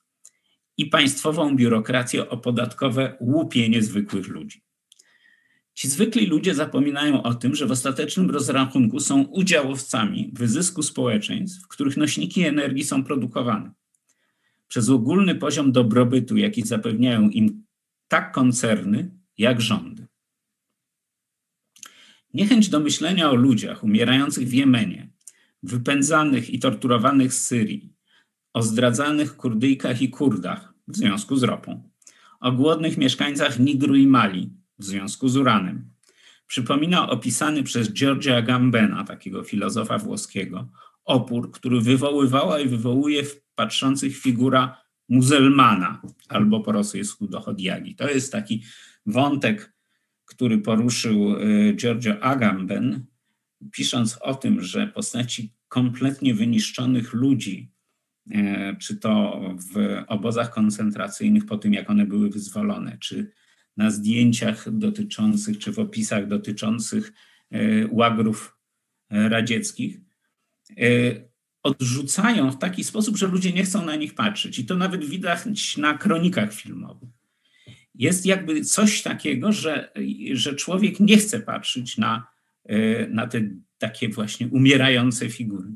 i 0.76 0.86
państwową 0.86 1.56
biurokrację 1.56 2.28
o 2.28 2.36
podatkowe 2.36 3.16
łupienie 3.20 3.82
zwykłych 3.82 4.28
ludzi. 4.28 4.62
Ci 5.74 5.88
zwykli 5.88 6.26
ludzie 6.26 6.54
zapominają 6.54 7.22
o 7.22 7.34
tym, 7.34 7.54
że 7.54 7.66
w 7.66 7.70
ostatecznym 7.70 8.30
rozrachunku 8.30 9.00
są 9.00 9.22
udziałowcami 9.22 10.30
wyzysku 10.32 10.82
społeczeństw, 10.82 11.64
w 11.64 11.68
których 11.68 11.96
nośniki 11.96 12.42
energii 12.42 12.84
są 12.84 13.04
produkowane. 13.04 13.72
Przez 14.68 14.88
ogólny 14.88 15.34
poziom 15.34 15.72
dobrobytu, 15.72 16.36
jaki 16.36 16.62
zapewniają 16.62 17.28
im 17.28 17.64
tak 18.08 18.32
koncerny, 18.32 19.10
jak 19.38 19.60
rządy. 19.60 20.06
Niechęć 22.34 22.68
do 22.68 22.80
myślenia 22.80 23.30
o 23.30 23.34
ludziach 23.34 23.84
umierających 23.84 24.48
w 24.48 24.52
Jemenie, 24.52 25.10
wypędzanych 25.62 26.50
i 26.50 26.58
torturowanych 26.58 27.34
z 27.34 27.46
Syrii, 27.46 27.92
o 28.52 28.62
zdradzanych 28.62 29.36
Kurdyjkach 29.36 30.02
i 30.02 30.10
Kurdach 30.10 30.74
w 30.88 30.96
związku 30.96 31.36
z 31.36 31.42
ropą, 31.42 31.90
o 32.40 32.52
głodnych 32.52 32.98
mieszkańcach 32.98 33.58
Nigru 33.58 33.94
i 33.94 34.06
Mali 34.06 34.50
w 34.78 34.84
związku 34.84 35.28
z 35.28 35.36
uranem. 35.36 35.90
Przypomina 36.46 37.10
opisany 37.10 37.62
przez 37.62 37.92
Georgia 37.92 38.36
Agambena, 38.36 39.04
takiego 39.04 39.44
filozofa 39.44 39.98
włoskiego, 39.98 40.68
opór, 41.04 41.50
który 41.50 41.80
wywoływała 41.80 42.60
i 42.60 42.68
wywołuje 42.68 43.24
w 43.24 43.40
patrzących 43.54 44.16
figura 44.16 44.82
muzelmana 45.08 46.02
albo 46.28 46.60
po 46.60 46.72
rosyjsku 46.72 47.28
dochodiagi. 47.28 47.94
To 47.94 48.10
jest 48.10 48.32
taki 48.32 48.62
wątek 49.06 49.72
który 50.28 50.58
poruszył 50.58 51.36
y, 51.36 51.74
Giorgio 51.76 52.20
Agamben, 52.20 53.06
pisząc 53.72 54.18
o 54.20 54.34
tym, 54.34 54.62
że 54.62 54.86
postaci 54.86 55.54
kompletnie 55.68 56.34
wyniszczonych 56.34 57.12
ludzi, 57.12 57.72
e, 58.30 58.76
czy 58.76 58.96
to 58.96 59.40
w 59.74 60.02
obozach 60.06 60.50
koncentracyjnych 60.50 61.46
po 61.46 61.58
tym, 61.58 61.74
jak 61.74 61.90
one 61.90 62.06
były 62.06 62.30
wyzwolone, 62.30 62.98
czy 63.00 63.32
na 63.76 63.90
zdjęciach 63.90 64.78
dotyczących, 64.78 65.58
czy 65.58 65.72
w 65.72 65.78
opisach 65.78 66.26
dotyczących 66.26 67.12
e, 67.50 67.86
łagrów 67.86 68.56
e, 69.10 69.28
radzieckich, 69.28 70.00
odrzucają 71.62 72.50
w 72.50 72.58
taki 72.58 72.84
sposób, 72.84 73.16
że 73.16 73.26
ludzie 73.26 73.52
nie 73.52 73.64
chcą 73.64 73.84
na 73.84 73.96
nich 73.96 74.14
patrzeć. 74.14 74.58
I 74.58 74.66
to 74.66 74.76
nawet 74.76 75.04
widać 75.04 75.76
na 75.76 75.98
kronikach 75.98 76.52
filmowych 76.52 77.17
jest 77.98 78.26
jakby 78.26 78.64
coś 78.64 79.02
takiego, 79.02 79.52
że, 79.52 79.92
że 80.32 80.54
człowiek 80.54 81.00
nie 81.00 81.16
chce 81.16 81.40
patrzeć 81.40 81.98
na, 81.98 82.26
e, 82.64 83.08
na 83.08 83.26
te 83.26 83.40
takie 83.78 84.08
właśnie 84.08 84.48
umierające 84.48 85.28
figury. 85.30 85.68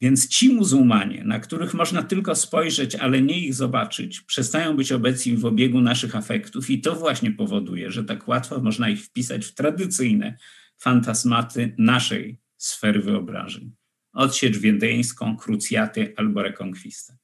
Więc 0.00 0.28
ci 0.28 0.54
muzułmanie, 0.54 1.24
na 1.24 1.40
których 1.40 1.74
można 1.74 2.02
tylko 2.02 2.34
spojrzeć, 2.34 2.94
ale 2.94 3.22
nie 3.22 3.38
ich 3.38 3.54
zobaczyć, 3.54 4.20
przestają 4.20 4.76
być 4.76 4.92
obecni 4.92 5.36
w 5.36 5.44
obiegu 5.44 5.80
naszych 5.80 6.16
afektów, 6.16 6.70
i 6.70 6.80
to 6.80 6.94
właśnie 6.94 7.30
powoduje, 7.30 7.90
że 7.90 8.04
tak 8.04 8.28
łatwo 8.28 8.60
można 8.60 8.88
ich 8.88 9.04
wpisać 9.04 9.46
w 9.46 9.54
tradycyjne 9.54 10.38
fantasmaty 10.78 11.74
naszej 11.78 12.38
sfery 12.56 13.00
wyobrażeń. 13.00 13.72
Odsiecz 14.12 14.58
wiedeńską, 14.58 15.36
krucjaty 15.36 16.14
albo 16.16 16.42
rekonkwistę. 16.42 17.16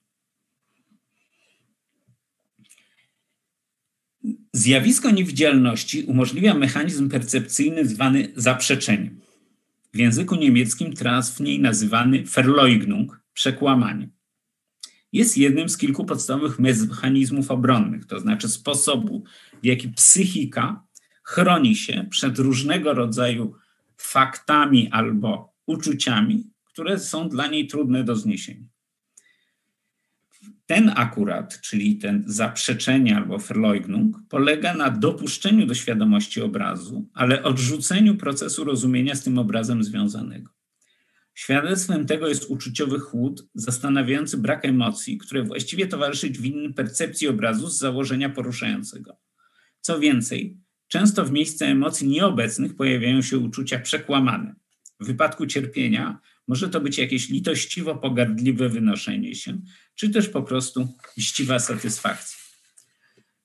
Zjawisko 4.53 5.11
niewidzialności 5.11 6.03
umożliwia 6.03 6.55
mechanizm 6.55 7.09
percepcyjny 7.09 7.87
zwany 7.87 8.33
zaprzeczeniem. 8.37 9.21
W 9.95 9.99
języku 9.99 10.35
niemieckim 10.35 10.93
trafniej 10.93 11.61
nazywany 11.61 12.23
Verleugnung, 12.23 13.21
przekłamanie. 13.33 14.09
Jest 15.13 15.39
jednym 15.39 15.69
z 15.69 15.79
kilku 15.79 16.05
podstawowych 16.05 16.59
mechanizmów 16.59 17.51
obronnych, 17.51 18.05
to 18.07 18.21
znaczy 18.21 18.49
sposobu, 18.49 19.25
w 19.63 19.67
jaki 19.67 19.89
psychika 19.89 20.87
chroni 21.25 21.77
się 21.77 22.07
przed 22.11 22.39
różnego 22.39 22.95
rodzaju 22.95 23.55
faktami 23.97 24.89
albo 24.91 25.55
uczuciami, 25.67 26.51
które 26.65 26.99
są 26.99 27.29
dla 27.29 27.47
niej 27.47 27.67
trudne 27.67 28.05
do 28.05 28.17
zniesienia. 28.17 28.74
Ten 30.67 30.93
akurat, 30.97 31.61
czyli 31.61 31.97
ten 31.97 32.25
zaprzeczenie 32.27 33.17
albo 33.17 33.39
Verleugnung, 33.39 34.17
polega 34.29 34.75
na 34.75 34.91
dopuszczeniu 34.91 35.67
do 35.67 35.75
świadomości 35.75 36.41
obrazu, 36.41 37.09
ale 37.15 37.43
odrzuceniu 37.43 38.17
procesu 38.17 38.65
rozumienia 38.65 39.15
z 39.15 39.23
tym 39.23 39.39
obrazem 39.39 39.85
związanego. 39.85 40.51
Świadectwem 41.35 42.07
tego 42.07 42.29
jest 42.29 42.51
uczuciowy 42.51 42.99
chłód, 42.99 43.49
zastanawiający 43.55 44.39
brak 44.39 44.65
emocji, 44.65 45.19
które 45.19 45.43
właściwie 45.43 45.87
towarzyszyć 45.87 46.39
winny 46.39 46.73
percepcji 46.73 47.29
obrazu 47.29 47.69
z 47.69 47.79
założenia 47.79 48.29
poruszającego. 48.29 49.17
Co 49.81 50.01
więcej, 50.01 50.59
często 50.89 51.25
w 51.25 51.33
miejsce 51.33 51.67
emocji 51.67 52.09
nieobecnych 52.09 52.77
pojawiają 52.77 53.23
się 53.23 53.39
uczucia 53.39 53.79
przekłamane. 53.79 54.55
W 55.01 55.07
wypadku 55.07 55.47
cierpienia 55.47 56.21
może 56.49 56.69
to 56.69 56.81
być 56.81 56.99
jakieś 56.99 57.29
litościwo 57.29 57.95
pogardliwe 57.95 58.69
wynoszenie 58.69 59.35
się, 59.35 59.59
czy 59.95 60.11
też 60.11 60.29
po 60.29 60.43
prostu 60.43 60.89
ściwa 61.19 61.59
satysfakcja. 61.59 62.39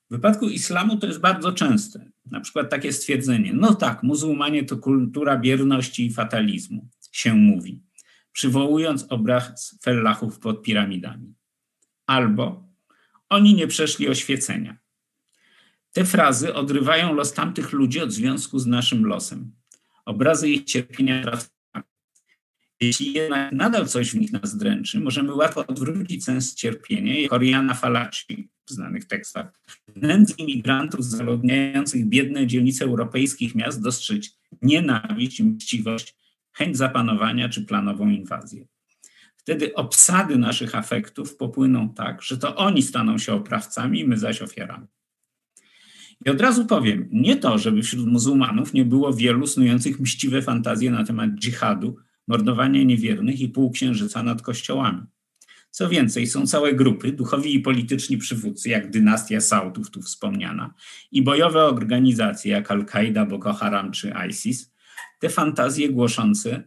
W 0.10 0.12
wypadku 0.12 0.50
islamu 0.50 0.98
to 0.98 1.08
jest 1.08 1.20
bardzo 1.20 1.52
częste. 1.52 2.12
Na 2.26 2.40
przykład 2.40 2.70
takie 2.70 2.94
stwierdzenie: 2.94 3.54
No 3.54 3.74
tak, 3.74 4.04
muzułmanie 4.04 4.64
to 4.64 4.78
kultura 4.78 5.38
bierności 5.38 6.06
i 6.06 6.14
fatalizmu, 6.14 6.90
się 7.12 7.36
mówi, 7.36 7.84
przywołując 8.32 9.06
obraz 9.10 9.80
fellahów 9.82 10.40
pod 10.40 10.64
piramidami. 10.64 11.34
Albo 12.08 12.70
oni 13.30 13.54
nie 13.56 13.68
przeszli 13.68 14.10
oświecenia. 14.10 14.78
Te 15.92 16.06
frazy 16.06 16.54
odrywają 16.54 17.14
los 17.14 17.34
tamtych 17.34 17.72
ludzi 17.72 18.02
od 18.02 18.12
związku 18.12 18.60
z 18.60 18.66
naszym 18.66 19.06
losem. 19.06 19.52
Obrazy 20.06 20.50
ich 20.50 20.64
cierpienia 20.64 21.24
Jeśli 22.82 23.14
jednak 23.14 23.52
nadal 23.52 23.88
coś 23.88 24.12
w 24.12 24.16
nich 24.16 24.32
nas 24.32 24.58
dręczy, 24.58 25.00
możemy 25.00 25.34
łatwo 25.34 25.68
odwrócić 25.68 26.24
sens 26.24 26.56
cierpienia, 26.56 27.20
jak 27.20 27.34
Oriana 27.34 27.74
Falaci 27.74 28.50
w 28.68 28.72
znanych 28.72 29.06
tekstach. 29.06 29.60
Nędzy 29.96 30.34
imigrantów 30.38 31.06
zaludniających 31.06 32.06
biedne 32.06 32.48
dzielnice 32.48 32.86
europejskich 32.86 33.56
miast 33.56 33.82
dostrzec 33.82 34.40
nienawiść, 34.62 35.42
mściwość, 35.42 36.16
chęć 36.52 36.78
zapanowania 36.78 37.50
czy 37.50 37.66
planową 37.66 38.10
inwazję. 38.10 38.66
Wtedy 39.38 39.76
obsady 39.76 40.38
naszych 40.38 40.76
afektów 40.76 41.36
popłyną 41.36 41.94
tak, 41.94 42.22
że 42.22 42.38
to 42.38 42.56
oni 42.56 42.82
staną 42.82 43.18
się 43.18 43.34
oprawcami, 43.34 44.06
my 44.06 44.18
zaś 44.18 44.42
ofiarami. 44.42 44.88
I 46.26 46.30
od 46.30 46.42
razu 46.42 46.66
powiem, 46.66 47.10
nie 47.12 47.36
to, 47.36 47.58
żeby 47.58 47.82
wśród 47.82 48.08
muzułmanów 48.08 48.74
nie 48.74 48.86
było 48.86 49.14
wielu 49.14 49.48
snujących 49.48 50.00
mściwe 50.00 50.42
fantazje 50.42 50.92
na 50.92 51.04
temat 51.04 51.30
dżihadu, 51.30 51.98
mordowania 52.30 52.84
niewiernych 52.84 53.42
i 53.42 53.50
półksiężyca 53.50 54.24
nad 54.24 54.42
kościołami. 54.42 55.02
Co 55.72 55.90
więcej, 55.90 56.28
są 56.28 56.48
całe 56.48 56.74
grupy, 56.74 57.12
duchowi 57.12 57.56
i 57.56 57.60
polityczni 57.60 58.18
przywódcy, 58.18 58.70
jak 58.70 58.92
dynastia 58.92 59.42
Saudów 59.42 59.92
tu 59.92 60.02
wspomniana, 60.02 60.74
i 61.12 61.22
bojowe 61.22 61.64
organizacje, 61.64 62.52
jak 62.52 62.72
Al-Kaida, 62.72 63.26
Boko 63.26 63.54
Haram 63.54 63.92
czy 63.92 64.14
ISIS, 64.30 64.74
te 65.20 65.30
fantazje 65.30 65.90
głoszące 65.90 66.64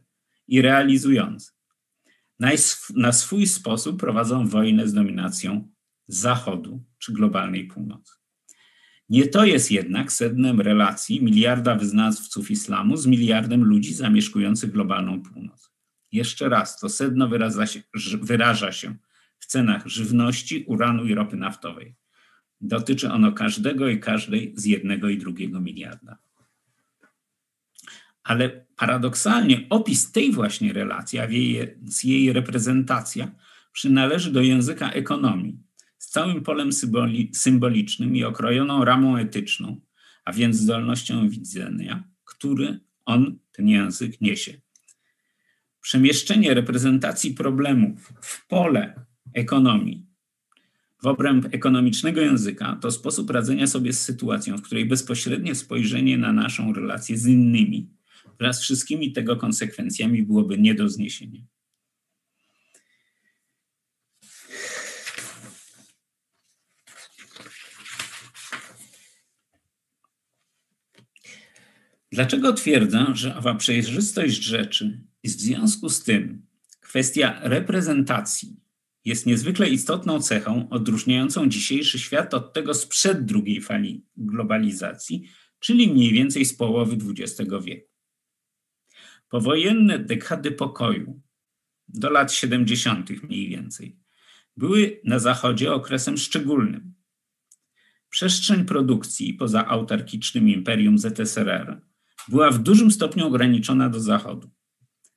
i 0.48 0.62
realizujące. 0.62 1.52
Na 2.94 3.12
swój 3.12 3.46
sposób 3.46 4.00
prowadzą 4.00 4.48
wojnę 4.48 4.88
z 4.88 4.92
dominacją 4.92 5.68
Zachodu 6.08 6.84
czy 6.98 7.12
globalnej 7.12 7.64
północy. 7.66 8.21
Nie 9.12 9.28
to 9.28 9.44
jest 9.44 9.70
jednak 9.70 10.12
sednem 10.12 10.60
relacji 10.60 11.24
miliarda 11.24 11.74
wyznawców 11.74 12.50
islamu 12.50 12.96
z 12.96 13.06
miliardem 13.06 13.64
ludzi 13.64 13.94
zamieszkujących 13.94 14.72
globalną 14.72 15.22
północ. 15.22 15.70
Jeszcze 16.12 16.48
raz, 16.48 16.80
to 16.80 16.88
sedno 16.88 17.28
wyraża 17.28 17.66
się, 17.66 17.82
wyraża 18.22 18.72
się 18.72 18.96
w 19.38 19.46
cenach 19.46 19.86
żywności, 19.86 20.64
uranu 20.66 21.04
i 21.04 21.14
ropy 21.14 21.36
naftowej. 21.36 21.94
Dotyczy 22.60 23.10
ono 23.10 23.32
każdego 23.32 23.88
i 23.88 24.00
każdej 24.00 24.52
z 24.56 24.64
jednego 24.64 25.08
i 25.08 25.18
drugiego 25.18 25.60
miliarda. 25.60 26.18
Ale 28.22 28.66
paradoksalnie 28.76 29.66
opis 29.70 30.12
tej 30.12 30.32
właśnie 30.32 30.72
relacji, 30.72 31.18
a 31.18 31.24
jej, 31.24 31.76
jej 32.04 32.32
reprezentacja 32.32 33.32
przynależy 33.72 34.32
do 34.32 34.40
języka 34.40 34.90
ekonomii, 34.90 35.58
całym 36.12 36.42
polem 36.42 36.72
symboli, 36.72 37.30
symbolicznym 37.34 38.16
i 38.16 38.24
okrojoną 38.24 38.84
ramą 38.84 39.16
etyczną, 39.16 39.80
a 40.24 40.32
więc 40.32 40.56
zdolnością 40.56 41.28
widzenia, 41.28 42.04
który 42.24 42.80
on, 43.04 43.38
ten 43.52 43.68
język, 43.68 44.20
niesie. 44.20 44.60
Przemieszczenie 45.80 46.54
reprezentacji 46.54 47.34
problemów 47.34 48.12
w 48.22 48.46
pole 48.46 49.04
ekonomii, 49.34 50.06
w 51.02 51.06
obręb 51.06 51.54
ekonomicznego 51.54 52.20
języka, 52.20 52.78
to 52.80 52.90
sposób 52.90 53.30
radzenia 53.30 53.66
sobie 53.66 53.92
z 53.92 54.02
sytuacją, 54.02 54.56
w 54.56 54.62
której 54.62 54.86
bezpośrednie 54.86 55.54
spojrzenie 55.54 56.18
na 56.18 56.32
naszą 56.32 56.72
relację 56.72 57.18
z 57.18 57.26
innymi 57.26 57.90
wraz 58.38 58.58
z 58.58 58.62
wszystkimi 58.62 59.12
tego 59.12 59.36
konsekwencjami 59.36 60.22
byłoby 60.22 60.58
nie 60.58 60.74
do 60.74 60.88
zniesienia. 60.88 61.40
Dlaczego 72.12 72.52
twierdzę, 72.52 73.06
że 73.12 73.36
owa 73.36 73.54
przejrzystość 73.54 74.42
rzeczy 74.42 75.00
i 75.22 75.28
w 75.28 75.32
związku 75.32 75.88
z 75.88 76.02
tym 76.02 76.46
kwestia 76.80 77.40
reprezentacji 77.42 78.56
jest 79.04 79.26
niezwykle 79.26 79.68
istotną 79.68 80.20
cechą 80.20 80.68
odróżniającą 80.68 81.48
dzisiejszy 81.48 81.98
świat 81.98 82.34
od 82.34 82.52
tego 82.52 82.74
sprzed 82.74 83.24
drugiej 83.24 83.60
fali 83.60 84.06
globalizacji, 84.16 85.28
czyli 85.58 85.92
mniej 85.92 86.12
więcej 86.12 86.44
z 86.44 86.54
połowy 86.54 86.96
XX 86.96 87.50
wieku. 87.64 87.88
Powojenne 89.28 89.98
dekady 89.98 90.50
pokoju, 90.50 91.20
do 91.88 92.10
lat 92.10 92.32
70. 92.32 93.22
mniej 93.22 93.48
więcej, 93.48 93.96
były 94.56 95.00
na 95.04 95.18
Zachodzie 95.18 95.72
okresem 95.72 96.16
szczególnym. 96.16 96.94
Przestrzeń 98.08 98.64
produkcji 98.64 99.34
poza 99.34 99.66
autarkicznym 99.66 100.48
imperium 100.48 100.98
ZSRR 100.98 101.91
była 102.28 102.50
w 102.50 102.58
dużym 102.58 102.90
stopniu 102.90 103.26
ograniczona 103.26 103.88
do 103.88 104.00
Zachodu. 104.00 104.50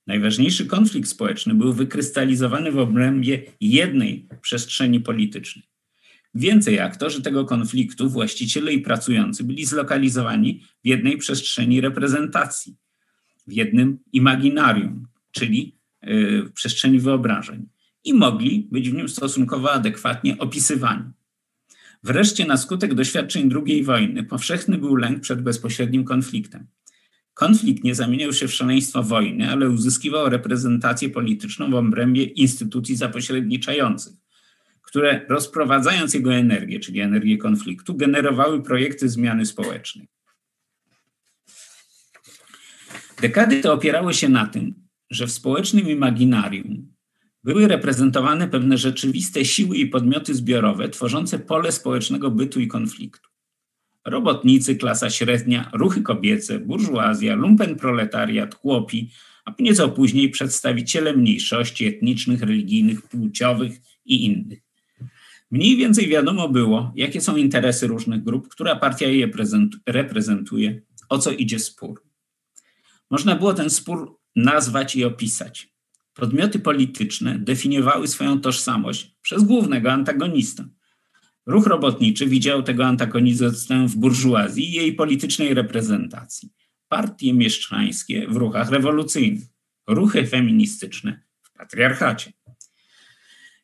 Najważniejszy 0.07 0.65
konflikt 0.65 1.09
społeczny 1.09 1.53
był 1.53 1.73
wykrystalizowany 1.73 2.71
w 2.71 2.79
obrębie 2.79 3.43
jednej 3.61 4.27
przestrzeni 4.41 4.99
politycznej. 4.99 5.65
Więcej 6.35 6.79
że 7.07 7.21
tego 7.21 7.45
konfliktu 7.45 8.09
właściciele 8.09 8.73
i 8.73 8.81
pracujący 8.81 9.43
byli 9.43 9.65
zlokalizowani 9.65 10.63
w 10.83 10.87
jednej 10.87 11.17
przestrzeni 11.17 11.81
reprezentacji, 11.81 12.75
w 13.47 13.53
jednym 13.53 13.99
imaginarium, 14.11 15.07
czyli 15.31 15.75
y, 16.07 16.43
w 16.43 16.53
przestrzeni 16.53 16.99
wyobrażeń, 16.99 17.67
i 18.03 18.13
mogli 18.13 18.67
być 18.71 18.89
w 18.89 18.93
nim 18.93 19.09
stosunkowo 19.09 19.71
adekwatnie 19.71 20.37
opisywani. 20.37 21.03
Wreszcie, 22.03 22.45
na 22.45 22.57
skutek 22.57 22.93
doświadczeń 22.93 23.49
II 23.67 23.83
wojny, 23.83 24.23
powszechny 24.23 24.77
był 24.77 24.95
lęk 24.95 25.19
przed 25.19 25.41
bezpośrednim 25.41 26.03
konfliktem. 26.03 26.67
Konflikt 27.35 27.83
nie 27.83 27.95
zamieniał 27.95 28.33
się 28.33 28.47
w 28.47 28.53
szaleństwo 28.53 29.03
wojny, 29.03 29.51
ale 29.51 29.69
uzyskiwał 29.69 30.29
reprezentację 30.29 31.09
polityczną 31.09 31.71
w 31.71 31.75
obrębie 31.75 32.23
instytucji 32.23 32.95
zapośredniczających, 32.95 34.13
które 34.81 35.25
rozprowadzając 35.29 36.13
jego 36.13 36.33
energię, 36.33 36.79
czyli 36.79 36.99
energię 36.99 37.37
konfliktu, 37.37 37.95
generowały 37.95 38.63
projekty 38.63 39.09
zmiany 39.09 39.45
społecznej. 39.45 40.07
Dekady 43.21 43.61
te 43.61 43.71
opierały 43.71 44.13
się 44.13 44.29
na 44.29 44.47
tym, 44.47 44.73
że 45.09 45.27
w 45.27 45.31
społecznym 45.31 45.89
imaginarium 45.89 46.93
były 47.43 47.67
reprezentowane 47.67 48.47
pewne 48.47 48.77
rzeczywiste 48.77 49.45
siły 49.45 49.77
i 49.77 49.87
podmioty 49.87 50.35
zbiorowe 50.35 50.89
tworzące 50.89 51.39
pole 51.39 51.71
społecznego 51.71 52.31
bytu 52.31 52.59
i 52.59 52.67
konfliktu. 52.67 53.34
Robotnicy, 54.05 54.75
klasa 54.75 55.09
średnia, 55.09 55.69
ruchy 55.73 56.01
kobiece, 56.01 56.59
burżuazja, 56.59 57.35
lumpen 57.35 57.75
proletariat, 57.75 58.55
chłopi, 58.55 59.09
a 59.45 59.53
nieco 59.59 59.89
później 59.89 60.29
przedstawiciele 60.29 61.13
mniejszości 61.13 61.85
etnicznych, 61.85 62.41
religijnych, 62.41 63.01
płciowych 63.01 63.81
i 64.05 64.25
innych. 64.25 64.59
Mniej 65.51 65.77
więcej 65.77 66.07
wiadomo 66.07 66.49
było, 66.49 66.93
jakie 66.95 67.21
są 67.21 67.35
interesy 67.35 67.87
różnych 67.87 68.23
grup, 68.23 68.47
która 68.47 68.75
partia 68.75 69.07
je 69.07 69.29
reprezentuje, 69.85 70.81
o 71.09 71.17
co 71.17 71.31
idzie 71.31 71.59
spór. 71.59 72.03
Można 73.11 73.35
było 73.35 73.53
ten 73.53 73.69
spór 73.69 74.17
nazwać 74.35 74.95
i 74.95 75.05
opisać. 75.05 75.69
Podmioty 76.13 76.59
polityczne 76.59 77.39
definiowały 77.39 78.07
swoją 78.07 78.41
tożsamość 78.41 79.15
przez 79.21 79.43
głównego 79.43 79.91
antagonista. 79.91 80.65
Ruch 81.45 81.67
robotniczy 81.67 82.27
widział 82.27 82.63
tego 82.63 82.85
antagonistę 82.85 83.49
w 83.87 83.95
burżuazji 83.95 84.69
i 84.69 84.71
jej 84.71 84.93
politycznej 84.93 85.53
reprezentacji. 85.53 86.49
Partie 86.87 87.33
mieszczańskie 87.33 88.27
w 88.27 88.35
ruchach 88.35 88.69
rewolucyjnych, 88.69 89.47
ruchy 89.87 90.27
feministyczne 90.27 91.19
w 91.41 91.57
patriarchacie. 91.57 92.31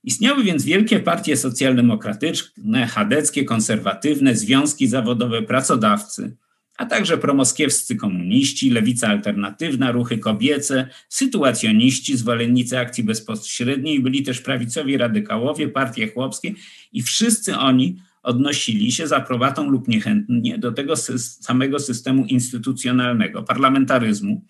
Istniały 0.03 0.43
więc 0.43 0.63
wielkie 0.63 0.99
partie 0.99 1.37
socjaldemokratyczne, 1.37 2.87
chadeckie, 2.87 3.45
konserwatywne, 3.45 4.35
związki 4.35 4.87
zawodowe, 4.87 5.41
pracodawcy, 5.41 6.37
a 6.77 6.85
także 6.85 7.17
promoskiewscy 7.17 7.95
komuniści, 7.95 8.69
lewica 8.69 9.07
alternatywna, 9.07 9.91
ruchy 9.91 10.17
kobiece, 10.17 10.87
sytuacjoniści, 11.09 12.17
zwolennicy 12.17 12.79
akcji 12.79 13.03
bezpośredniej, 13.03 13.99
byli 13.99 14.23
też 14.23 14.41
prawicowi 14.41 14.97
radykałowie, 14.97 15.67
partie 15.67 16.11
chłopskie 16.11 16.53
i 16.93 17.01
wszyscy 17.01 17.57
oni 17.57 17.97
odnosili 18.23 18.91
się 18.91 19.07
z 19.07 19.11
aprobatą 19.11 19.69
lub 19.69 19.87
niechętnie 19.87 20.57
do 20.57 20.71
tego 20.71 20.95
samego 21.41 21.79
systemu 21.79 22.25
instytucjonalnego, 22.25 23.43
parlamentaryzmu 23.43 24.45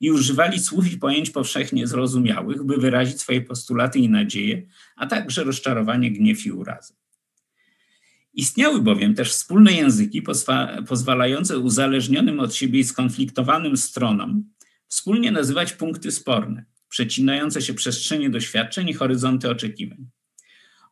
i 0.00 0.10
używali 0.10 0.60
słów 0.60 0.92
i 0.92 0.98
pojęć 0.98 1.30
powszechnie 1.30 1.86
zrozumiałych, 1.86 2.64
by 2.64 2.76
wyrazić 2.76 3.20
swoje 3.20 3.40
postulaty 3.40 3.98
i 3.98 4.08
nadzieje, 4.08 4.62
a 4.96 5.06
także 5.06 5.44
rozczarowanie, 5.44 6.10
gniew 6.10 6.46
i 6.46 6.52
urazę. 6.52 6.94
Istniały 8.34 8.82
bowiem 8.82 9.14
też 9.14 9.30
wspólne 9.30 9.72
języki 9.72 10.22
pozwalające 10.88 11.58
uzależnionym 11.58 12.40
od 12.40 12.54
siebie 12.54 12.80
i 12.80 12.84
skonfliktowanym 12.84 13.76
stronom 13.76 14.44
wspólnie 14.88 15.32
nazywać 15.32 15.72
punkty 15.72 16.10
sporne, 16.10 16.64
przecinające 16.88 17.62
się 17.62 17.74
przestrzenie 17.74 18.30
doświadczeń 18.30 18.88
i 18.88 18.94
horyzonty 18.94 19.50
oczekiwań. 19.50 20.06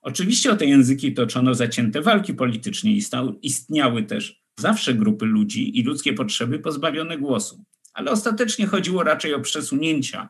Oczywiście 0.02 0.52
o 0.52 0.57
te 0.57 0.66
języki 0.66 1.14
toczono 1.14 1.55
zacięte 1.55 2.02
walki 2.02 2.35
polityczne 2.35 2.90
i 2.90 3.02
istniały 3.42 4.02
też 4.02 4.42
zawsze 4.59 4.94
grupy 4.94 5.26
ludzi 5.26 5.78
i 5.78 5.83
ludzkie 5.83 6.12
potrzeby 6.12 6.59
pozbawione 6.59 7.18
głosu, 7.18 7.64
ale 7.94 8.11
ostatecznie 8.11 8.66
chodziło 8.66 9.02
raczej 9.02 9.35
o 9.35 9.40
przesunięcia 9.40 10.28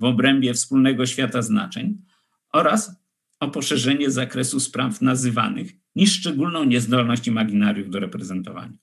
w 0.00 0.04
obrębie 0.04 0.54
wspólnego 0.54 1.06
świata 1.06 1.42
znaczeń 1.42 1.98
oraz 2.52 2.96
o 3.40 3.48
poszerzenie 3.48 4.10
zakresu 4.10 4.60
spraw 4.60 5.00
nazywanych 5.02 5.81
niż 5.96 6.12
szczególną 6.12 6.64
niezdolność 6.64 7.26
imaginariów 7.26 7.90
do 7.90 8.00
reprezentowania. 8.00 8.78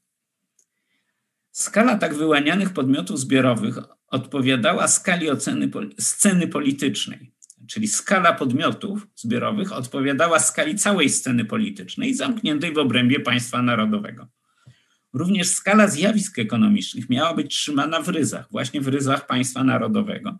Skala 1.51 1.97
tak 1.97 2.15
wyłanianych 2.15 2.73
podmiotów 2.73 3.19
zbiorowych 3.19 3.77
odpowiadała 4.07 4.87
skali 4.87 5.29
oceny 5.29 5.71
sceny 5.99 6.47
politycznej, 6.47 7.31
czyli 7.67 7.87
skala 7.87 8.33
podmiotów 8.33 9.07
zbiorowych 9.15 9.71
odpowiadała 9.71 10.39
skali 10.39 10.75
całej 10.75 11.09
sceny 11.09 11.45
politycznej 11.45 12.13
zamkniętej 12.13 12.73
w 12.73 12.77
obrębie 12.77 13.19
państwa 13.19 13.61
narodowego. 13.61 14.27
Również 15.13 15.47
skala 15.47 15.87
zjawisk 15.87 16.39
ekonomicznych 16.39 17.09
miała 17.09 17.33
być 17.33 17.55
trzymana 17.55 18.01
w 18.01 18.09
ryzach, 18.09 18.47
właśnie 18.51 18.81
w 18.81 18.87
ryzach 18.87 19.27
państwa 19.27 19.63
narodowego. 19.63 20.37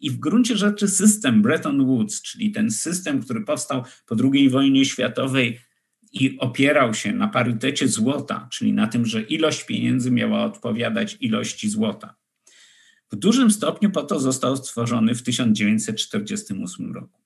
I 0.00 0.10
w 0.10 0.18
gruncie 0.18 0.56
rzeczy 0.56 0.88
system 0.88 1.42
Bretton 1.42 1.86
Woods, 1.86 2.22
czyli 2.22 2.50
ten 2.50 2.70
system, 2.70 3.22
który 3.22 3.40
powstał 3.40 3.84
po 4.06 4.16
II 4.32 4.50
wojnie 4.50 4.84
światowej 4.84 5.60
i 6.12 6.38
opierał 6.38 6.94
się 6.94 7.12
na 7.12 7.28
parytecie 7.28 7.88
złota, 7.88 8.48
czyli 8.52 8.72
na 8.72 8.86
tym, 8.86 9.06
że 9.06 9.22
ilość 9.22 9.64
pieniędzy 9.64 10.10
miała 10.10 10.44
odpowiadać 10.44 11.16
ilości 11.20 11.70
złota. 11.70 12.14
W 13.12 13.16
dużym 13.16 13.50
stopniu 13.50 13.90
po 13.90 14.02
to 14.02 14.20
został 14.20 14.56
stworzony 14.56 15.14
w 15.14 15.22
1948 15.22 16.92
roku. 16.92 17.20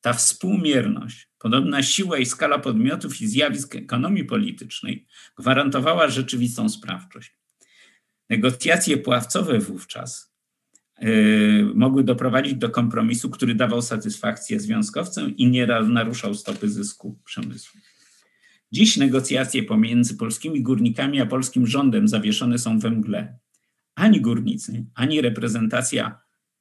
Ta 0.00 0.12
współmierność, 0.12 1.28
podobna 1.38 1.82
siła 1.82 2.18
i 2.18 2.26
skala 2.26 2.58
podmiotów 2.58 3.20
i 3.20 3.26
zjawisk 3.26 3.74
ekonomii 3.76 4.24
politycznej 4.24 5.06
gwarantowała 5.36 6.08
rzeczywistą 6.08 6.68
sprawczość. 6.68 7.36
Negocjacje 8.30 8.96
pławcowe 8.96 9.58
wówczas 9.58 10.32
yy, 11.00 11.72
mogły 11.74 12.04
doprowadzić 12.04 12.54
do 12.54 12.70
kompromisu, 12.70 13.30
który 13.30 13.54
dawał 13.54 13.82
satysfakcję 13.82 14.60
związkowcom 14.60 15.36
i 15.36 15.46
nie 15.46 15.66
naruszał 15.66 16.34
stopy 16.34 16.68
zysku 16.68 17.18
przemysłu. 17.24 17.80
Dziś 18.72 18.96
negocjacje 18.96 19.62
pomiędzy 19.62 20.16
polskimi 20.16 20.62
górnikami 20.62 21.20
a 21.20 21.26
polskim 21.26 21.66
rządem 21.66 22.08
zawieszone 22.08 22.58
są 22.58 22.78
we 22.78 22.90
mgle. 22.90 23.38
Ani 23.94 24.20
górnicy, 24.20 24.86
ani 24.94 25.20
reprezentacja 25.20 26.20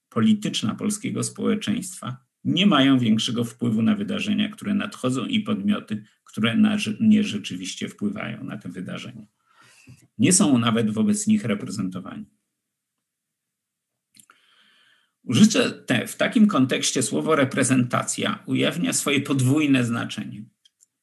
polityczna 0.09 0.75
polskiego 0.75 1.23
społeczeństwa 1.23 2.17
nie 2.43 2.65
mają 2.67 2.99
większego 2.99 3.43
wpływu 3.43 3.81
na 3.81 3.95
wydarzenia, 3.95 4.49
które 4.49 4.73
nadchodzą 4.73 5.25
i 5.25 5.39
podmioty, 5.39 6.03
które 6.23 6.57
na 6.57 6.77
nie 6.99 7.23
rzeczywiście 7.23 7.89
wpływają 7.89 8.43
na 8.43 8.57
te 8.57 8.69
wydarzenia. 8.69 9.25
Nie 10.17 10.33
są 10.33 10.57
nawet 10.57 10.89
wobec 10.89 11.27
nich 11.27 11.45
reprezentowani. 11.45 12.25
Użycie 15.23 15.71
te 15.71 16.07
w 16.07 16.15
takim 16.15 16.47
kontekście 16.47 17.03
słowo 17.03 17.35
reprezentacja 17.35 18.43
ujawnia 18.45 18.93
swoje 18.93 19.21
podwójne 19.21 19.85
znaczenie. 19.85 20.45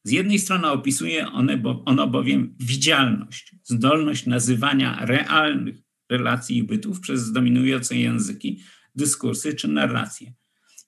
Z 0.04 0.10
jednej 0.10 0.38
strony 0.38 0.70
opisuje 0.70 1.32
one, 1.32 1.56
bo, 1.56 1.82
ono 1.84 2.06
bowiem 2.06 2.56
widzialność, 2.60 3.56
zdolność 3.62 4.26
nazywania 4.26 5.06
realnych 5.06 5.76
relacji 6.10 6.56
i 6.56 6.62
bytów 6.62 7.00
przez 7.00 7.32
dominujące 7.32 7.96
języki, 7.96 8.62
dyskursy 8.94 9.54
czy 9.54 9.68
narracje 9.68 10.32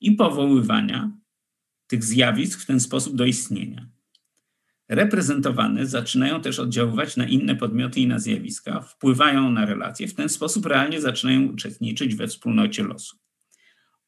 i 0.01 0.13
powoływania 0.13 1.11
tych 1.87 2.05
zjawisk 2.05 2.63
w 2.63 2.67
ten 2.67 2.81
sposób 2.81 3.17
do 3.17 3.25
istnienia. 3.25 3.89
Reprezentowane 4.89 5.87
zaczynają 5.87 6.41
też 6.41 6.59
oddziaływać 6.59 7.17
na 7.17 7.27
inne 7.29 7.57
podmioty 7.57 8.01
i 8.01 8.07
na 8.07 8.19
zjawiska, 8.19 8.81
wpływają 8.81 9.51
na 9.51 9.67
relacje, 9.67 10.09
w 10.09 10.15
ten 10.15 10.29
sposób 10.29 10.67
realnie 10.67 11.01
zaczynają 11.01 11.43
uczestniczyć 11.43 12.15
we 12.15 12.29
wspólnocie 12.29 12.83
losu. 12.83 13.17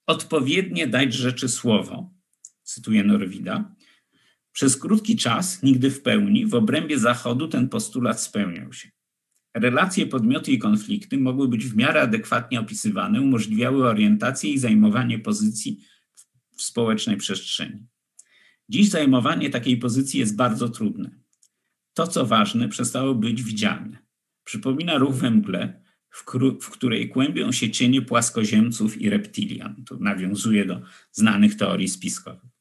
Odpowiednie 0.07 0.87
dać 0.87 1.15
rzeczy 1.15 1.49
słowo, 1.49 2.15
cytuję 2.63 3.05
Norwida, 3.05 3.75
przez 4.59 4.77
krótki 4.77 5.17
czas, 5.17 5.63
nigdy 5.63 5.91
w 5.91 6.03
pełni, 6.03 6.47
w 6.47 6.55
obrębie 6.55 6.99
Zachodu 6.99 7.49
ten 7.49 7.69
postulat 7.69 8.23
spełniał 8.23 8.73
się. 8.73 8.91
Relacje, 9.55 10.07
podmioty 10.07 10.53
i 10.53 10.59
konflikty 10.59 11.19
mogły 11.19 11.49
być 11.49 11.67
w 11.67 11.77
miarę 11.77 12.03
adekwatnie 12.03 12.61
opisywane, 12.61 13.21
umożliwiały 13.21 13.89
orientację 13.89 14.51
i 14.51 14.59
zajmowanie 14.59 15.19
pozycji 15.19 15.85
w 16.57 16.63
społecznej 16.63 17.17
przestrzeni. 17.17 17.87
Dziś 18.69 18.89
zajmowanie 18.89 19.51
takiej 19.51 19.77
pozycji 19.77 20.21
jest 20.21 20.37
bardzo 20.37 20.69
trudne. 20.69 21.11
To, 21.95 22.07
co 22.07 22.27
ważne, 22.27 22.69
przestało 22.69 23.15
być 23.15 23.43
widzialne. 23.43 23.99
Przypomina 24.45 24.99
ruch 24.99 25.15
we 25.15 25.31
mgle, 25.31 25.83
w, 26.11 26.25
w 26.61 26.71
której 26.71 27.09
kłębią 27.09 27.53
się 27.53 27.71
cienie 27.71 28.03
płaskoziemców 28.03 29.01
i 29.03 29.11
reptilian. 29.11 29.85
To 29.85 29.97
nawiązuje 29.97 30.65
do 30.65 30.81
znanych 31.13 31.57
teorii 31.57 31.89
spiskowych. 31.89 32.58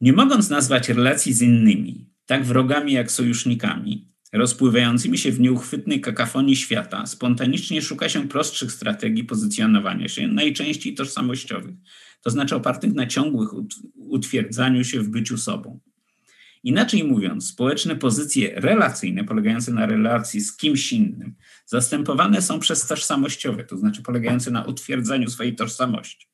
Nie 0.00 0.12
mogąc 0.12 0.50
nazwać 0.50 0.88
relacji 0.88 1.32
z 1.32 1.42
innymi, 1.42 2.10
tak 2.26 2.44
wrogami 2.44 2.92
jak 2.92 3.10
sojusznikami, 3.10 4.12
rozpływającymi 4.32 5.18
się 5.18 5.32
w 5.32 5.40
nieuchwytnej 5.40 6.00
kakafonii 6.00 6.56
świata, 6.56 7.06
spontanicznie 7.06 7.82
szuka 7.82 8.08
się 8.08 8.28
prostszych 8.28 8.72
strategii 8.72 9.24
pozycjonowania 9.24 10.08
się, 10.08 10.28
najczęściej 10.28 10.94
tożsamościowych, 10.94 11.74
to 12.22 12.30
znaczy 12.30 12.56
opartych 12.56 12.94
na 12.94 13.06
ciągłych 13.06 13.50
utwierdzaniu 13.96 14.84
się 14.84 15.00
w 15.00 15.08
byciu 15.08 15.38
sobą. 15.38 15.80
Inaczej 16.62 17.04
mówiąc, 17.04 17.48
społeczne 17.48 17.96
pozycje 17.96 18.60
relacyjne, 18.60 19.24
polegające 19.24 19.72
na 19.72 19.86
relacji 19.86 20.40
z 20.40 20.56
kimś 20.56 20.92
innym, 20.92 21.34
zastępowane 21.66 22.42
są 22.42 22.58
przez 22.58 22.86
tożsamościowe, 22.86 23.64
to 23.64 23.76
znaczy 23.76 24.02
polegające 24.02 24.50
na 24.50 24.64
utwierdzaniu 24.64 25.30
swojej 25.30 25.54
tożsamości. 25.54 26.26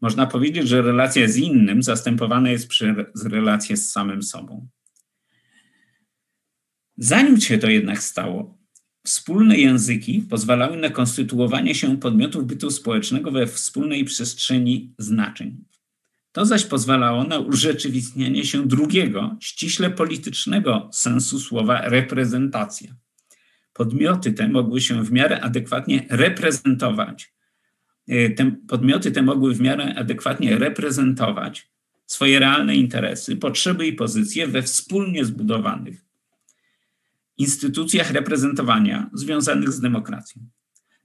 Można 0.00 0.26
powiedzieć, 0.26 0.68
że 0.68 0.82
relacja 0.82 1.28
z 1.28 1.36
innym 1.36 1.82
zastępowana 1.82 2.50
jest 2.50 2.68
przez 2.68 2.96
relację 3.24 3.76
z 3.76 3.92
samym 3.92 4.22
sobą. 4.22 4.68
Zanim 6.96 7.40
się 7.40 7.58
to 7.58 7.70
jednak 7.70 8.02
stało, 8.02 8.58
wspólne 9.04 9.56
języki 9.56 10.26
pozwalały 10.30 10.76
na 10.76 10.90
konstytuowanie 10.90 11.74
się 11.74 11.98
podmiotów 11.98 12.46
bytu 12.46 12.70
społecznego 12.70 13.30
we 13.30 13.46
wspólnej 13.46 14.04
przestrzeni 14.04 14.94
znaczeń. 14.98 15.64
To 16.32 16.46
zaś 16.46 16.64
pozwalało 16.64 17.24
na 17.24 17.38
urzeczywistnianie 17.38 18.44
się 18.44 18.68
drugiego, 18.68 19.36
ściśle 19.40 19.90
politycznego 19.90 20.90
sensu 20.92 21.40
słowa 21.40 21.88
reprezentacja. 21.88 22.94
Podmioty 23.72 24.32
te 24.32 24.48
mogły 24.48 24.80
się 24.80 25.04
w 25.04 25.12
miarę 25.12 25.40
adekwatnie 25.40 26.06
reprezentować. 26.10 27.32
E, 28.10 28.30
te 28.30 28.50
podmioty 28.68 29.12
te 29.12 29.22
mogły 29.22 29.54
w 29.54 29.60
miarę 29.60 29.94
adekwatnie 29.94 30.58
reprezentować 30.58 31.70
swoje 32.06 32.38
realne 32.38 32.76
interesy, 32.76 33.36
potrzeby 33.36 33.86
i 33.86 33.92
pozycje 33.92 34.46
we 34.46 34.62
wspólnie 34.62 35.24
zbudowanych 35.24 36.04
instytucjach 37.40 38.10
reprezentowania 38.10 39.10
związanych 39.12 39.72
z 39.72 39.80
demokracją. 39.80 40.42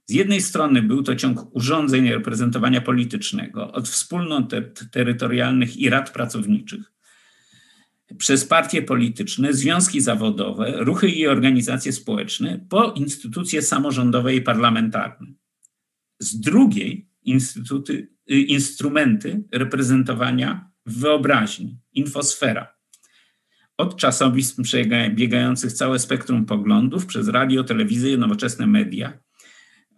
Z 0.06 0.12
jednej 0.12 0.40
strony 0.40 0.82
był 0.82 1.02
to 1.02 1.16
ciąg 1.16 1.56
urządzeń 1.56 2.08
reprezentowania 2.08 2.80
politycznego, 2.80 3.72
od 3.72 3.88
wspólnot 3.88 4.52
terytorialnych 4.90 5.76
i 5.76 5.90
rad 5.90 6.10
pracowniczych, 6.10 6.92
przez 8.18 8.44
partie 8.44 8.82
polityczne, 8.82 9.54
związki 9.54 10.00
zawodowe, 10.00 10.72
ruchy 10.76 11.08
i 11.08 11.26
organizacje 11.26 11.92
społeczne, 11.92 12.60
po 12.68 12.92
instytucje 12.92 13.62
samorządowe 13.62 14.34
i 14.34 14.42
parlamentarne. 14.42 15.26
Z 16.18 16.40
drugiej 16.40 17.08
instytuty, 17.22 18.08
y, 18.30 18.40
instrumenty 18.40 19.44
reprezentowania 19.52 20.70
wyobraźni, 20.86 21.78
infosfera 21.92 22.76
od 23.76 23.96
czasopism 23.96 24.62
przebiegających 24.62 25.72
całe 25.72 25.98
spektrum 25.98 26.46
poglądów, 26.46 27.06
przez 27.06 27.28
radio, 27.28 27.64
telewizję 27.64 28.12
i 28.12 28.18
nowoczesne 28.18 28.66
media, 28.66 29.18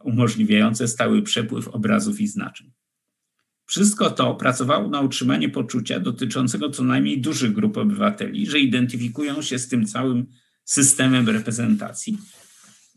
umożliwiające 0.04 0.88
stały 0.88 1.22
przepływ 1.22 1.68
obrazów 1.68 2.20
i 2.20 2.26
znaczeń. 2.26 2.72
Wszystko 3.66 4.10
to 4.10 4.34
pracowało 4.34 4.88
na 4.88 5.00
utrzymanie 5.00 5.48
poczucia 5.48 6.00
dotyczącego 6.00 6.70
co 6.70 6.84
najmniej 6.84 7.20
dużych 7.20 7.52
grup 7.52 7.76
obywateli, 7.76 8.46
że 8.46 8.58
identyfikują 8.58 9.42
się 9.42 9.58
z 9.58 9.68
tym 9.68 9.86
całym 9.86 10.26
systemem 10.64 11.28
reprezentacji, 11.28 12.18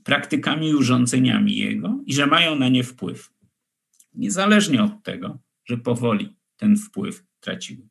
praktykami 0.04 0.70
i 0.70 0.76
urządzeniami 0.76 1.56
jego 1.56 2.00
i 2.06 2.14
że 2.14 2.28
mają 2.28 2.56
na 2.56 2.70
nie 2.70 2.84
wpływ. 2.84 3.32
Niezależnie 4.14 4.84
od 4.84 5.04
tego, 5.04 5.40
że 5.66 5.78
powoli 5.78 6.36
ten 6.58 6.78
wpływ 6.78 7.24
traciły. 7.40 7.88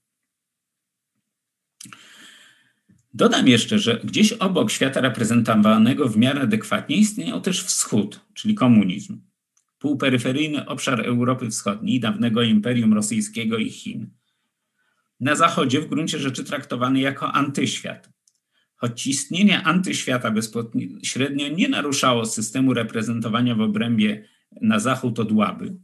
Dodam 3.14 3.48
jeszcze, 3.48 3.78
że 3.78 4.00
gdzieś 4.04 4.32
obok 4.32 4.70
świata 4.70 5.00
reprezentowanego 5.00 6.08
w 6.08 6.16
miarę 6.16 6.40
adekwatnie 6.40 6.96
istniał 6.96 7.40
też 7.40 7.64
wschód, 7.64 8.20
czyli 8.34 8.54
komunizm. 8.54 9.20
Półperyferyjny 9.78 10.66
obszar 10.66 11.00
Europy 11.00 11.50
Wschodniej, 11.50 12.00
dawnego 12.00 12.42
Imperium 12.42 12.94
Rosyjskiego 12.94 13.58
i 13.58 13.70
Chin. 13.70 14.10
Na 15.20 15.34
zachodzie 15.34 15.80
w 15.80 15.86
gruncie 15.86 16.18
rzeczy 16.18 16.44
traktowany 16.44 17.00
jako 17.00 17.32
antyświat. 17.32 18.09
Choć 18.80 19.06
istnienie 19.06 19.62
antyświata 19.62 20.30
bezpośrednio 20.30 21.48
nie 21.48 21.68
naruszało 21.68 22.26
systemu 22.26 22.74
reprezentowania 22.74 23.54
w 23.54 23.60
obrębie 23.60 24.24
na 24.60 24.78
zachód 24.78 25.18
od 25.18 25.32
Łaby, 25.32 25.76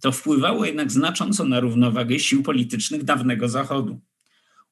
To 0.00 0.12
wpływało 0.12 0.64
jednak 0.64 0.92
znacząco 0.92 1.44
na 1.44 1.60
równowagę 1.60 2.18
sił 2.18 2.42
politycznych 2.42 3.04
dawnego 3.04 3.48
Zachodu. 3.48 4.00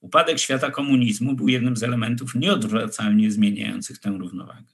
Upadek 0.01 0.38
świata 0.38 0.71
komunizmu 0.71 1.35
był 1.35 1.49
jednym 1.49 1.77
z 1.77 1.83
elementów 1.83 2.35
nieodwracalnie 2.35 3.31
zmieniających 3.31 3.99
tę 3.99 4.11
równowagę. 4.11 4.73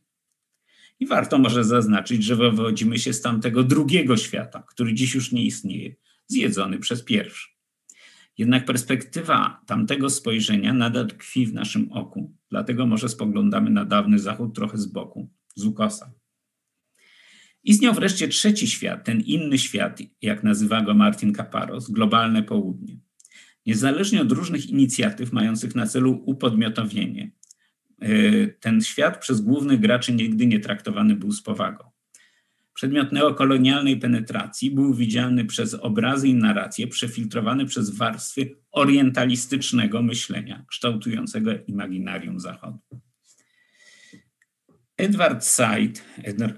I 1.01 1.07
warto 1.07 1.38
może 1.38 1.64
zaznaczyć, 1.64 2.25
że 2.25 2.37
wywodzimy 2.37 2.99
się 2.99 3.12
z 3.12 3.21
tamtego 3.21 3.62
drugiego 3.62 4.17
świata, 4.17 4.62
który 4.69 4.95
dziś 4.95 5.14
już 5.14 5.33
nie 5.33 5.45
istnieje, 5.45 5.95
zjedzony 6.27 6.79
przez 6.79 7.03
pierwszy. 7.03 7.54
Jednak 8.38 8.64
perspektywa 8.64 9.62
tamtego 9.66 10.11
spojrzenia 10.11 10.73
nadal 10.73 11.07
tkwi 11.07 11.47
w 11.47 11.55
naszym 11.55 11.92
oku, 11.92 12.37
dlatego 12.51 12.87
może 12.87 13.09
spoglądamy 13.09 13.70
na 13.70 13.85
dawny 13.85 14.18
Zachód 14.18 14.55
trochę 14.55 14.79
z 14.79 14.87
boku, 14.87 15.31
z 15.55 15.64
ukosa. 15.64 16.12
Istniał 17.64 17.94
wreszcie 17.94 18.29
trzeci 18.29 18.66
świat, 18.66 19.05
ten 19.05 19.20
inny 19.20 19.59
świat, 19.59 19.99
jak 20.23 20.42
nazywa 20.42 20.83
go 20.83 20.94
Martin 20.94 21.33
Kaparos, 21.33 21.90
globalne 21.90 22.42
południe. 22.42 22.99
Niezależnie 23.66 24.23
od 24.23 24.33
różnych 24.33 24.70
inicjatyw 24.70 25.33
mających 25.33 25.75
na 25.75 25.87
celu 25.87 26.23
upodmiotowienie, 26.27 27.33
e, 28.01 28.47
ten 28.47 28.81
świat 28.81 29.20
przez 29.20 29.40
głównych 29.40 29.81
graczy 29.81 30.12
nigdy 30.12 30.47
nie 30.47 30.61
traktowany 30.61 31.16
był 31.16 31.33
z 31.33 31.42
powagą. 31.42 31.94
Przedmiot 32.75 33.13
neokolonialnej 33.13 33.97
penetracji 33.97 34.71
był 34.71 34.95
widziany 34.95 35.45
przez 35.45 35.75
obrazy 35.75 36.29
i 36.29 36.35
narracje 36.35 36.87
przefiltrowane 36.87 37.67
przez 37.67 37.91
warstwy 37.91 38.57
orientalistycznego 38.71 40.03
myślenia, 40.03 40.65
kształtującego 40.69 41.51
imaginarium 41.67 42.41
Zachodu. 42.41 42.79
Edward 44.97 45.45
Said, 45.45 46.05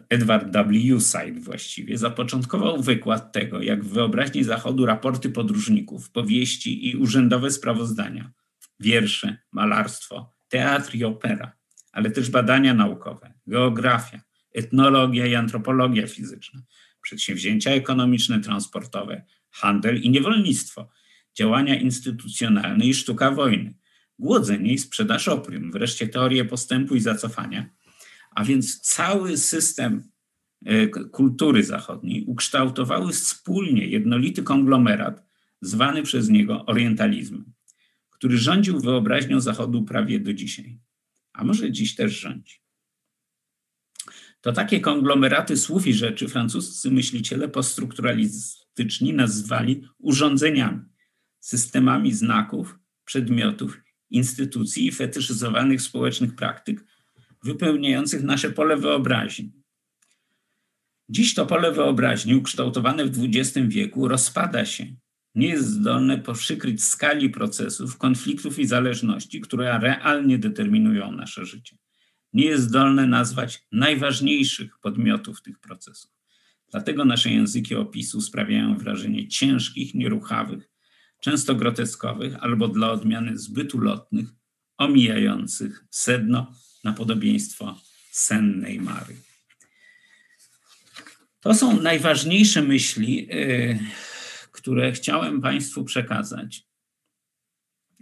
Edward 0.09 0.53
W. 0.53 1.01
Said 1.01 1.45
właściwie, 1.45 1.99
zapoczątkował 1.99 2.83
wykład 2.83 3.33
tego, 3.33 3.63
jak 3.63 3.85
w 3.85 3.93
wyobraźni 3.93 4.45
Zachodu 4.45 4.87
raporty 4.87 5.31
podróżników, 5.31 6.11
powieści 6.11 6.91
i 6.91 6.97
urzędowe 6.97 7.51
sprawozdania, 7.51 8.33
wiersze, 8.81 9.37
malarstwo, 9.53 10.35
teatr 10.49 10.95
i 10.95 11.05
opera, 11.05 11.53
ale 11.93 12.11
też 12.11 12.31
badania 12.31 12.75
naukowe, 12.75 13.35
geografia, 13.47 14.21
etnologia 14.57 15.27
i 15.27 15.35
antropologia 15.35 16.07
fizyczna, 16.07 16.63
przedsięwzięcia 17.03 17.71
ekonomiczne, 17.71 18.41
transportowe, 18.41 19.25
handel 19.51 20.03
i 20.03 20.11
niewolnictwo, 20.11 20.89
działania 21.39 21.81
instytucjonalne 21.81 22.85
i 22.85 22.95
sztuka 22.95 23.31
wojny, 23.31 23.75
głodzenie 24.19 24.73
i 24.73 24.79
sprzedaż 24.79 25.29
opium, 25.29 25.73
wreszcie 25.73 26.09
teorie 26.09 26.45
postępu 26.45 26.95
i 26.95 27.01
zacofania, 27.01 27.71
a 28.31 28.45
więc 28.45 28.81
cały 28.81 29.39
system 29.39 30.11
e, 30.65 30.87
kultury 30.89 31.65
zachodniej 31.65 32.25
ukształtowały 32.25 33.13
wspólnie 33.13 33.87
jednolity 33.87 34.43
konglomerat 34.43 35.27
zwany 35.61 36.03
przez 36.03 36.29
niego 36.29 36.67
orientalizmem, 36.67 37.53
który 38.11 38.39
rządził 38.39 38.81
wyobraźnią 38.81 39.41
Zachodu 39.41 39.85
prawie 39.85 40.21
do 40.21 40.35
dzisiaj, 40.35 40.79
a 41.33 41.45
może 41.45 41.73
dziś 41.73 41.95
też 41.95 42.13
rządzi. 42.21 42.66
To 44.47 44.53
takie 44.53 44.81
konglomeraty 44.81 45.57
słów 45.57 45.87
i 45.87 45.95
rzeczy 45.95 46.29
francuscy 46.29 46.91
myśliciele 46.91 47.49
poststrukturalistyczni 47.49 49.13
nazwali 49.13 49.83
urządzeniami, 49.99 50.81
systemami 51.41 52.13
znaków, 52.13 52.79
przedmiotów, 53.05 53.81
instytucji 54.11 54.87
i 54.87 54.93
fetyszyzowanych 54.93 55.83
społecznych 55.83 56.35
praktyk, 56.35 56.85
wypełniających 57.45 58.23
nasze 58.23 58.51
pole 58.51 58.77
wyobraźni. 58.77 59.53
Dziś 61.09 61.35
to 61.35 61.47
pole 61.47 61.73
wyobraźni, 61.73 62.35
ukształtowane 62.35 63.05
w 63.05 63.25
XX 63.25 63.67
wieku, 63.69 64.09
rozpada 64.09 64.65
się. 64.65 64.87
Nie 65.35 65.49
jest 65.49 65.69
zdolne 65.69 66.19
przykryć 66.19 66.85
skali 66.85 67.31
procesów, 67.31 67.99
konfliktów 67.99 68.59
i 68.59 68.67
zależności, 68.67 69.41
które 69.41 69.79
realnie 69.79 70.39
determinują 70.39 71.13
nasze 71.13 71.47
życie 71.47 71.77
nie 72.37 72.45
jest 72.45 72.65
zdolne 72.65 73.07
nazwać 73.07 73.67
najważniejszych 73.73 74.79
podmiotów 74.79 75.43
tych 75.43 75.59
procesów. 75.59 76.11
Dlatego 76.71 77.05
nasze 77.05 77.31
języki 77.31 77.75
opisu 77.75 78.21
sprawiają 78.21 78.79
wrażenie 78.79 79.29
ciężkich, 79.29 79.95
nieruchawych, 79.95 80.71
często 81.21 81.55
groteskowych 81.55 82.37
albo 82.41 82.69
dla 82.69 82.91
odmiany 82.91 83.39
zbyt 83.39 83.75
ulotnych, 83.75 84.29
omijających 84.77 85.85
sedno 85.91 86.55
na 86.85 86.93
podobieństwo 86.93 87.81
sennej 88.11 88.81
Mary. 88.81 89.17
To 91.41 91.55
są 91.55 91.81
najważniejsze 91.83 92.63
myśli, 92.63 93.27
yy, 93.27 93.79
które 94.53 94.93
chciałem 94.93 95.41
Państwu 95.41 95.85
przekazać. 95.85 96.67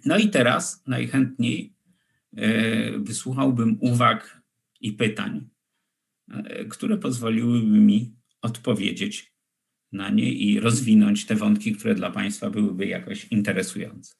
No 0.05 0.18
i 0.18 0.31
teraz 0.31 0.83
najchętniej 0.87 1.73
wysłuchałbym 2.99 3.79
uwag 3.81 4.42
i 4.81 4.92
pytań, 4.92 5.49
e, 6.31 6.64
które 6.64 6.99
pozwoliłyby 6.99 7.66
mi 7.81 8.16
odpowiedzieć 8.42 9.35
na 9.92 10.11
nie 10.11 10.33
i 10.33 10.61
rozwinąć 10.61 11.27
te 11.27 11.35
wątki, 11.35 11.73
które 11.73 11.94
dla 11.94 12.11
Państwa 12.11 12.51
byłyby 12.51 12.87
jakoś 12.87 13.25
interesujące. 13.25 14.14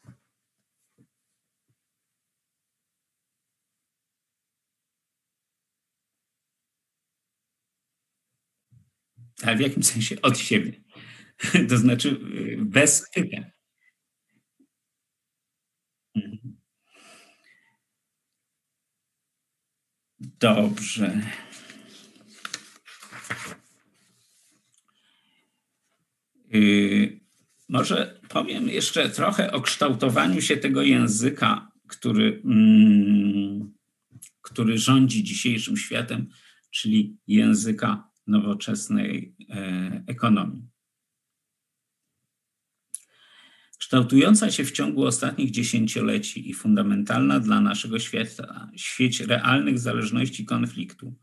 Ale 9.42 9.57
w 9.57 9.61
jakim 9.61 9.83
sensie 9.83 10.22
od 10.22 10.38
siebie? 10.38 10.72
To 11.68 11.77
znaczy 11.79 12.20
e, 12.61 12.64
bez 12.64 13.11
pytań. 13.14 13.44
Mhm. 16.16 16.43
Dobrze. 20.40 21.20
Yy, 26.50 27.20
może 27.68 28.20
powiem 28.28 28.68
jeszcze 28.68 29.10
trochę 29.10 29.52
o 29.52 29.60
kształtowaniu 29.60 30.40
się 30.40 30.56
tego 30.56 30.82
języka, 30.82 31.72
który, 31.88 32.42
mm, 32.44 33.72
który 34.42 34.78
rządzi 34.78 35.24
dzisiejszym 35.24 35.76
światem, 35.76 36.26
czyli 36.70 37.16
języka 37.26 38.10
nowoczesnej 38.26 39.37
e, 39.50 40.02
ekonomii. 40.06 40.73
Kształtująca 43.94 44.50
się 44.50 44.64
w 44.64 44.72
ciągu 44.72 45.04
ostatnich 45.04 45.50
dziesięcioleci 45.50 46.50
i 46.50 46.54
fundamentalna 46.54 47.40
dla 47.40 47.61
naszego 47.61 47.98
świata, 47.98 48.70
świeć 48.76 49.20
realnych 49.20 49.78
zależności 49.78 50.44
konfliktu, 50.44 51.14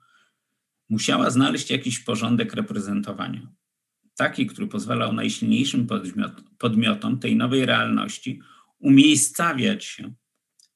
musiała 0.90 1.30
znaleźć 1.30 1.72
jakiś 1.72 2.00
porządek 2.00 2.54
reprezentowania. 2.54 3.52
Taki, 4.16 4.48
który 4.48 4.68
pozwalał 4.68 5.14
najsilniejszym 5.14 5.88
podmiot, 5.88 6.32
podmiotom 6.58 7.20
tej 7.20 7.36
nowej 7.36 7.66
realności 7.66 8.42
umiejscawiać 8.80 9.86
się 9.86 10.14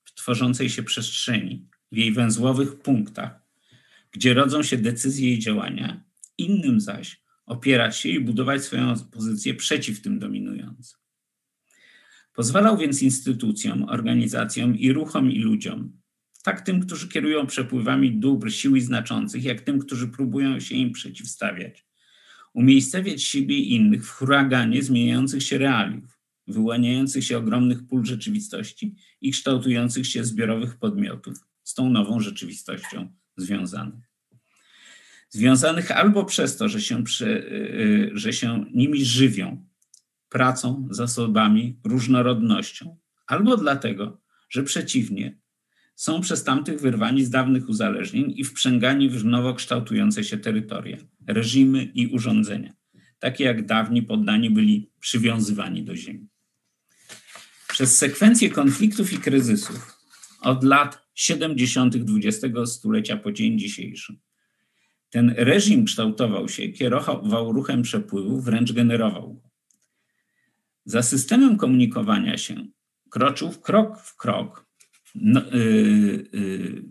w 0.03 0.13
tworzącej 0.13 0.69
się 0.69 0.84
przestrzeni, 0.84 1.67
w 1.91 1.97
jej 1.97 2.11
węzłowych 2.13 2.80
punktach, 2.80 3.41
gdzie 4.11 4.34
rodzą 4.34 4.63
się 4.63 4.78
decyzje 4.78 5.34
i 5.34 5.39
działania, 5.39 6.03
innym 6.38 6.80
zaś 6.80 7.22
opierać 7.45 7.97
się 7.97 8.09
i 8.09 8.19
budować 8.19 8.63
swoją 8.63 8.99
pozycję 8.99 9.53
przeciw 9.53 10.01
tym 10.01 10.19
dominującym. 10.19 11.05
Pozwalał 12.36 12.77
więc 12.77 13.01
instytucjom, 13.01 13.83
organizacjom 13.83 14.77
i 14.77 14.91
ruchom 14.91 15.31
i 15.31 15.39
ludziom, 15.39 15.91
tak 16.43 16.61
tym, 16.61 16.79
którzy 16.79 17.09
kierują 17.09 17.47
przepływami 17.47 18.11
dóbr, 18.11 18.51
sił 18.51 18.75
i 18.75 18.81
znaczących, 18.81 19.43
jak 19.43 19.61
tym, 19.61 19.79
którzy 19.79 20.07
próbują 20.07 20.59
się 20.59 20.75
im 20.75 20.91
przeciwstawiać, 20.91 21.86
umiejscowiać 22.53 23.23
siebie 23.23 23.57
i 23.57 23.75
innych 23.75 24.05
w 24.05 24.09
huraganie 24.09 24.83
zmieniających 24.83 25.43
się 25.43 25.57
realiów, 25.57 26.19
wyłaniających 26.47 27.23
się 27.23 27.38
ogromnych 27.38 27.88
pól 27.88 28.05
rzeczywistości 28.05 28.95
i 29.21 29.31
kształtujących 29.31 30.07
się 30.07 30.25
zbiorowych 30.25 30.77
podmiotów 30.77 31.38
z 31.63 31.73
tą 31.73 31.89
nową 31.89 32.19
rzeczywistością 32.19 33.13
związanych. 33.38 34.03
Związanych 35.29 35.91
albo 35.91 36.25
przez 36.25 36.57
to, 36.57 36.69
że 36.69 36.81
się, 36.81 37.03
y, 37.21 37.25
y, 37.25 38.11
że 38.13 38.33
się 38.33 38.65
nimi 38.73 39.05
żywią, 39.05 39.64
pracą, 40.36 40.88
zasobami, 40.91 41.79
różnorodnością, 41.83 42.97
albo 43.27 43.57
dlatego, 43.57 44.21
że 44.49 44.63
przeciwnie, 44.63 45.38
są 45.95 46.21
przez 46.21 46.43
tamtych 46.43 46.81
wyrwani 46.81 47.25
z 47.25 47.29
dawnych 47.29 47.69
uzależnień 47.69 48.33
i 48.38 48.43
wprzęgani 48.43 49.09
w 49.09 49.25
nowo 49.25 49.53
kształtujące 49.53 50.23
się 50.23 50.38
terytoria, 50.38 50.97
reżimy 51.27 51.83
i 51.83 52.07
urządzenia, 52.07 52.73
takie 53.19 53.43
jak 53.43 53.65
dawni 53.65 54.03
poddani 54.03 54.49
byli 54.49 54.91
przywiązywani 54.99 55.83
do 55.83 55.95
ziemi. 55.95 56.27
Przez 57.67 57.97
sekwencję 57.97 58.49
konfliktów 58.49 59.13
i 59.13 59.17
kryzysów 59.17 59.97
od 60.41 60.63
lat 60.63 61.07
70. 61.13 61.95
XX 61.95 62.71
stulecia 62.71 63.17
po 63.17 63.31
dzień 63.31 63.59
dzisiejszy 63.59 64.17
ten 65.09 65.33
reżim 65.38 65.86
kształtował 65.86 66.49
się, 66.49 66.69
kierował 66.69 67.51
ruchem 67.51 67.81
przepływu, 67.81 68.41
wręcz 68.41 68.71
generował 68.71 69.44
Za 70.86 71.03
systemem 71.03 71.57
komunikowania 71.57 72.38
się 72.38 72.65
kroczył 73.09 73.51
krok 73.51 73.99
w 73.99 74.15
krok 74.15 74.65
no, 75.15 75.41
yy, 75.51 76.29
yy, 76.33 76.83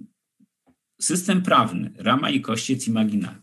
system 1.01 1.43
prawny, 1.43 1.93
rama 1.97 2.31
i 2.31 2.41
kościec 2.41 2.89
imaginarny. 2.89 3.43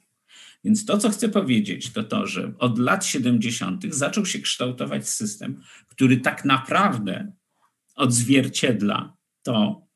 Więc 0.64 0.86
to, 0.86 0.98
co 0.98 1.10
chcę 1.10 1.30
powiedzieć, 1.30 1.92
to 1.92 2.04
to, 2.04 2.28
że 2.28 2.54
od 2.60 2.80
lat 2.80 3.06
70. 3.06 3.84
zaczął 3.90 4.26
się 4.26 4.40
kształtować 4.40 5.10
system, 5.10 5.62
który 5.88 6.18
tak 6.18 6.46
naprawdę 6.46 7.32
odzwierciedla 7.96 9.18
to, 9.44 9.88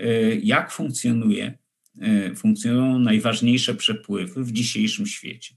y, 0.00 0.40
jak 0.42 0.72
funkcjonuje, 0.72 1.58
y, 2.02 2.36
funkcjonują 2.36 2.98
najważniejsze 2.98 3.74
przepływy 3.74 4.44
w 4.44 4.52
dzisiejszym 4.52 5.06
świecie. 5.06 5.54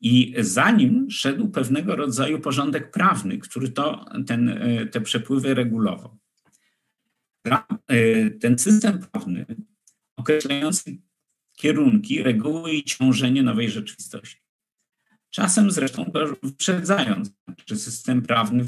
I 0.00 0.34
za 0.38 0.70
nim 0.70 1.10
szedł 1.10 1.48
pewnego 1.48 1.96
rodzaju 1.96 2.40
porządek 2.40 2.90
prawny, 2.90 3.38
który 3.38 3.68
to, 3.68 4.04
ten, 4.26 4.48
y, 4.48 4.88
te 4.92 5.00
przepływy 5.00 5.54
regulował. 5.54 6.18
Ten 8.40 8.58
system 8.58 8.98
prawny 8.98 9.46
określający 10.16 10.98
kierunki, 11.56 12.22
reguły 12.22 12.72
i 12.72 12.84
ciążenie 12.84 13.42
nowej 13.42 13.70
rzeczywistości. 13.70 14.36
Czasem 15.30 15.70
zresztą 15.70 16.12
wyprzedzając, 16.42 17.30
że 17.66 17.76
system 17.76 18.22
prawny 18.22 18.64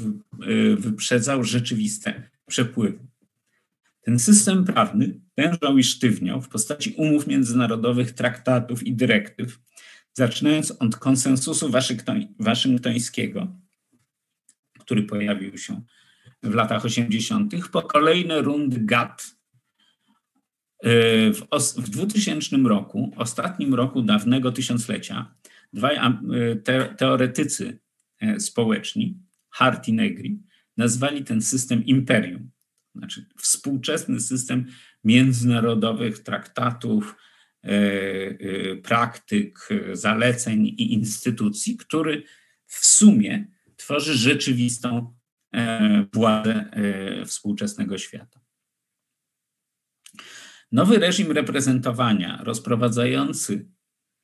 y, 0.47 0.75
wyprzedzał 0.75 1.43
rzeczywiste 1.43 2.29
przepływy. 2.47 2.99
Ten 4.01 4.19
system 4.19 4.65
prawny 4.65 5.19
wężał 5.37 5.77
i 5.77 5.83
sztywniał 5.83 6.41
w 6.41 6.49
postaci 6.49 6.93
umów 6.97 7.27
międzynarodowych, 7.27 8.11
traktatów 8.11 8.83
i 8.83 8.93
dyrektyw, 8.93 9.59
zaczynając 10.13 10.71
od 10.71 10.95
konsensusu 10.95 11.71
waszyngtońskiego, 12.39 13.47
który 14.79 15.03
pojawił 15.03 15.57
się 15.57 15.81
w 16.43 16.53
latach 16.53 16.85
80., 16.85 17.53
po 17.71 17.81
kolejne 17.81 18.41
rundy 18.41 18.79
GATT 18.79 19.39
w, 20.83 21.41
w 21.77 21.89
2000 21.89 22.57
roku, 22.57 23.11
ostatnim 23.15 23.73
roku 23.73 24.01
dawnego 24.01 24.51
tysiąclecia, 24.51 25.35
dwaj 25.73 25.97
te, 26.63 26.95
teoretycy 26.97 27.79
e, 28.19 28.39
społeczni, 28.39 29.17
Hart 29.49 29.87
i 29.87 29.93
Negri, 29.93 30.39
nazwali 30.77 31.23
ten 31.23 31.41
system 31.41 31.85
imperium. 31.85 32.49
Znaczy 32.95 33.25
współczesny 33.37 34.19
system 34.19 34.65
międzynarodowych 35.03 36.19
traktatów, 36.19 37.05
e, 37.05 37.15
e, 37.15 37.28
praktyk, 38.83 39.69
zaleceń 39.93 40.65
i 40.65 40.93
instytucji, 40.93 41.77
który 41.77 42.23
w 42.65 42.85
sumie 42.85 43.47
tworzy 43.75 44.13
rzeczywistą 44.13 45.15
władzę 46.13 46.71
współczesnego 47.25 47.97
świata. 47.97 48.39
Nowy 50.71 50.99
reżim 50.99 51.31
reprezentowania, 51.31 52.41
rozprowadzający 52.43 53.69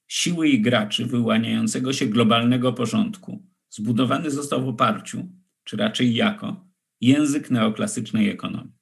siły 0.08 0.50
i 0.50 0.62
graczy 0.62 1.06
wyłaniającego 1.06 1.94
się 1.94 2.06
globalnego 2.06 2.74
porządku, 2.74 3.46
zbudowany 3.70 4.32
został 4.32 4.66
w 4.66 4.68
oparciu, 4.68 5.30
czy 5.64 5.78
raczej 5.78 6.16
jako, 6.16 6.68
język 7.02 7.52
neoklasycznej 7.52 8.30
ekonomii. 8.30 8.74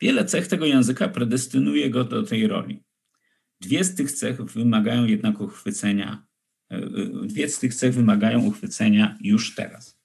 Wiele 0.00 0.24
cech 0.24 0.46
tego 0.46 0.66
języka 0.66 1.08
predestynuje 1.08 1.90
go 1.90 2.04
do 2.04 2.22
tej 2.22 2.46
roli. 2.46 2.84
Dwie 3.60 3.84
z 3.84 3.94
tych 3.94 4.12
cech 4.12 4.42
wymagają 4.42 5.04
jednak 5.04 5.40
uchwycenia, 5.40 6.26
e, 6.70 6.76
e, 6.76 7.26
dwie 7.26 7.48
z 7.48 7.58
tych 7.58 7.74
cech 7.74 7.94
wymagają 7.94 8.44
uchwycenia 8.44 9.18
już 9.20 9.54
teraz. 9.54 9.98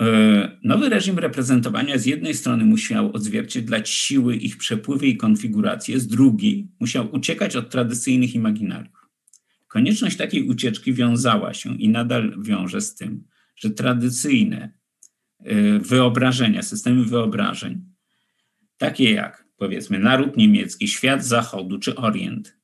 E, 0.00 0.58
nowy 0.64 0.88
reżim 0.88 1.18
reprezentowania 1.18 1.98
z 1.98 2.06
jednej 2.06 2.34
strony 2.34 2.64
musiał 2.64 3.12
odzwierciedlać 3.12 3.90
siły, 3.90 4.36
ich 4.36 4.56
przepływy 4.56 5.06
i 5.06 5.16
konfiguracje, 5.16 6.00
z 6.00 6.06
drugiej 6.06 6.68
musiał 6.80 7.14
uciekać 7.14 7.56
od 7.56 7.70
tradycyjnych 7.70 8.34
imaginariów. 8.34 8.98
Konieczność 9.66 10.16
takiej 10.16 10.48
ucieczki 10.48 10.94
wiązała 10.94 11.54
się 11.54 11.76
i 11.76 11.88
nadal 11.88 12.42
wiąże 12.42 12.80
z 12.80 12.94
tym, 12.94 13.24
że 13.56 13.70
tradycyjne 13.70 14.72
wyobrażenia, 15.80 16.62
systemy 16.62 17.04
wyobrażeń, 17.04 17.84
takie 18.78 19.12
jak 19.12 19.47
powiedzmy 19.58 19.98
naród 19.98 20.36
niemiecki, 20.36 20.88
świat 20.88 21.24
zachodu 21.24 21.78
czy 21.78 21.96
Orient, 21.96 22.56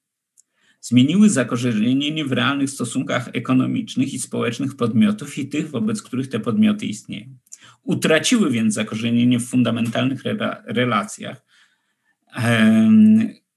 zmieniły 0.81 1.31
zakorzenienie 1.31 2.25
w 2.25 2.33
realnych 2.33 2.71
stosunkach 2.71 3.29
ekonomicznych 3.33 4.15
i 4.15 4.19
społecznych 4.19 4.77
podmiotów 4.77 5.39
i 5.39 5.49
tych, 5.49 5.71
wobec 5.71 6.03
których 6.03 6.29
te 6.29 6.41
podmioty 6.41 6.87
istnieją. 6.87 7.39
Utraciły 7.83 8.51
więc 8.51 8.75
zakorzenienie 8.75 9.39
w 9.39 9.47
fundamentalnych 9.47 10.23
relacjach 10.67 11.45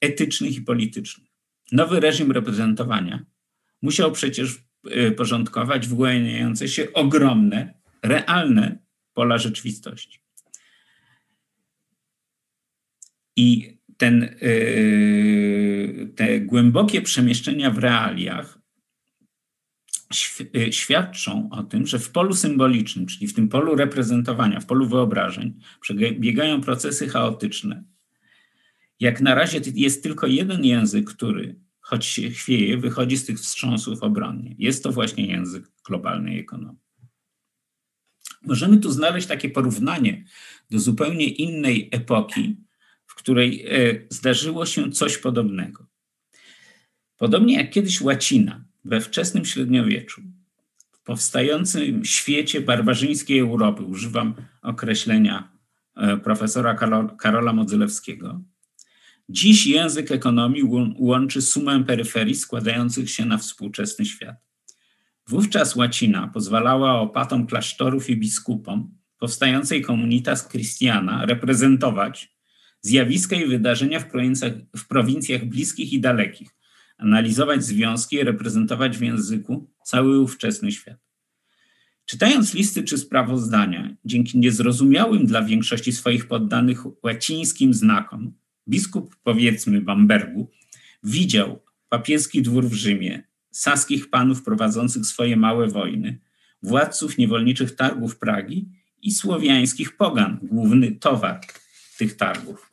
etycznych 0.01 0.55
i 0.55 0.61
politycznych. 0.61 1.27
Nowy 1.71 1.99
reżim 1.99 2.31
reprezentowania 2.31 3.25
musiał 3.81 4.11
przecież 4.11 4.55
e, 4.91 5.11
porządkować 5.11 5.87
wyłaniające 5.87 6.67
się 6.67 6.93
ogromne, 6.93 7.73
realne 8.03 8.79
pola 9.13 9.37
rzeczywistości. 9.37 10.26
I 13.37 13.77
ten, 13.97 14.23
y, 14.23 16.13
te 16.15 16.39
głębokie 16.39 17.01
przemieszczenia 17.01 17.71
w 17.71 17.77
realiach 17.77 18.59
y, 20.55 20.73
świadczą 20.73 21.49
o 21.51 21.63
tym, 21.63 21.87
że 21.87 21.99
w 21.99 22.11
polu 22.11 22.33
symbolicznym, 22.33 23.05
czyli 23.05 23.27
w 23.27 23.33
tym 23.33 23.49
polu 23.49 23.75
reprezentowania, 23.75 24.59
w 24.59 24.65
polu 24.65 24.87
wyobrażeń, 24.87 25.59
przebiegają 25.81 26.61
procesy 26.61 27.07
chaotyczne. 27.07 27.83
Jak 28.99 29.21
na 29.21 29.35
razie 29.35 29.61
jest 29.75 30.03
tylko 30.03 30.27
jeden 30.27 30.65
język, 30.65 31.09
który, 31.09 31.55
choć 31.79 32.05
się 32.05 32.29
chwieje, 32.29 32.77
wychodzi 32.77 33.17
z 33.17 33.25
tych 33.25 33.39
wstrząsów 33.39 34.03
obronnie. 34.03 34.55
Jest 34.57 34.83
to 34.83 34.91
właśnie 34.91 35.27
język 35.27 35.71
globalnej 35.85 36.39
ekonomii. 36.39 36.81
Możemy 38.41 38.77
tu 38.77 38.91
znaleźć 38.91 39.27
takie 39.27 39.49
porównanie 39.49 40.23
do 40.71 40.79
zupełnie 40.79 41.25
innej 41.25 41.89
epoki, 41.91 42.66
której 43.17 43.65
e, 43.67 43.99
zdarzyło 44.09 44.65
się 44.65 44.91
coś 44.91 45.17
podobnego. 45.17 45.85
Podobnie 47.17 47.55
jak 47.55 47.71
kiedyś 47.71 48.01
łacina 48.01 48.65
we 48.85 49.01
wczesnym 49.01 49.45
średniowieczu, 49.45 50.21
w 50.91 51.03
powstającym 51.03 52.05
świecie 52.05 52.61
barbarzyńskiej 52.61 53.39
Europy, 53.39 53.83
używam 53.83 54.35
określenia 54.61 55.51
e, 55.95 56.17
profesora 56.17 56.75
Karola 57.17 57.53
Modzylewskiego, 57.53 58.41
dziś 59.29 59.67
język 59.67 60.11
ekonomii 60.11 60.63
łączy 60.97 61.41
sumę 61.41 61.83
peryferii 61.83 62.35
składających 62.35 63.09
się 63.09 63.25
na 63.25 63.37
współczesny 63.37 64.05
świat. 64.05 64.35
Wówczas 65.27 65.75
łacina 65.75 66.27
pozwalała 66.27 66.99
opatom 66.99 67.47
klasztorów 67.47 68.09
i 68.09 68.17
biskupom 68.17 68.97
powstającej 69.17 69.81
komunitas 69.81 70.49
Christiana 70.49 71.25
reprezentować 71.25 72.36
zjawiska 72.87 73.35
i 73.35 73.45
wydarzenia 73.45 73.99
w 73.99 74.09
prowincjach, 74.09 74.53
w 74.77 74.87
prowincjach 74.87 75.45
bliskich 75.45 75.93
i 75.93 75.99
dalekich, 75.99 76.55
analizować 76.97 77.63
związki 77.63 78.15
i 78.15 78.23
reprezentować 78.23 78.97
w 78.97 79.01
języku 79.01 79.69
cały 79.83 80.19
ówczesny 80.19 80.71
świat. 80.71 80.97
Czytając 82.05 82.53
listy 82.53 82.83
czy 82.83 82.97
sprawozdania, 82.97 83.95
dzięki 84.05 84.37
niezrozumiałym 84.39 85.25
dla 85.25 85.41
większości 85.41 85.91
swoich 85.91 86.27
poddanych 86.27 87.03
łacińskim 87.03 87.73
znakom, 87.73 88.33
biskup, 88.67 89.15
powiedzmy, 89.23 89.81
Bambergu, 89.81 90.49
widział 91.03 91.59
papieski 91.89 92.41
dwór 92.41 92.65
w 92.65 92.73
Rzymie, 92.73 93.23
saskich 93.51 94.09
panów 94.09 94.43
prowadzących 94.43 95.05
swoje 95.05 95.37
małe 95.37 95.67
wojny, 95.67 96.19
władców 96.63 97.17
niewolniczych 97.17 97.75
targów 97.75 98.17
Pragi 98.17 98.69
i 99.01 99.11
słowiańskich 99.11 99.97
pogan, 99.97 100.39
główny 100.41 100.91
towar 100.91 101.39
tych 101.97 102.15
targów. 102.15 102.71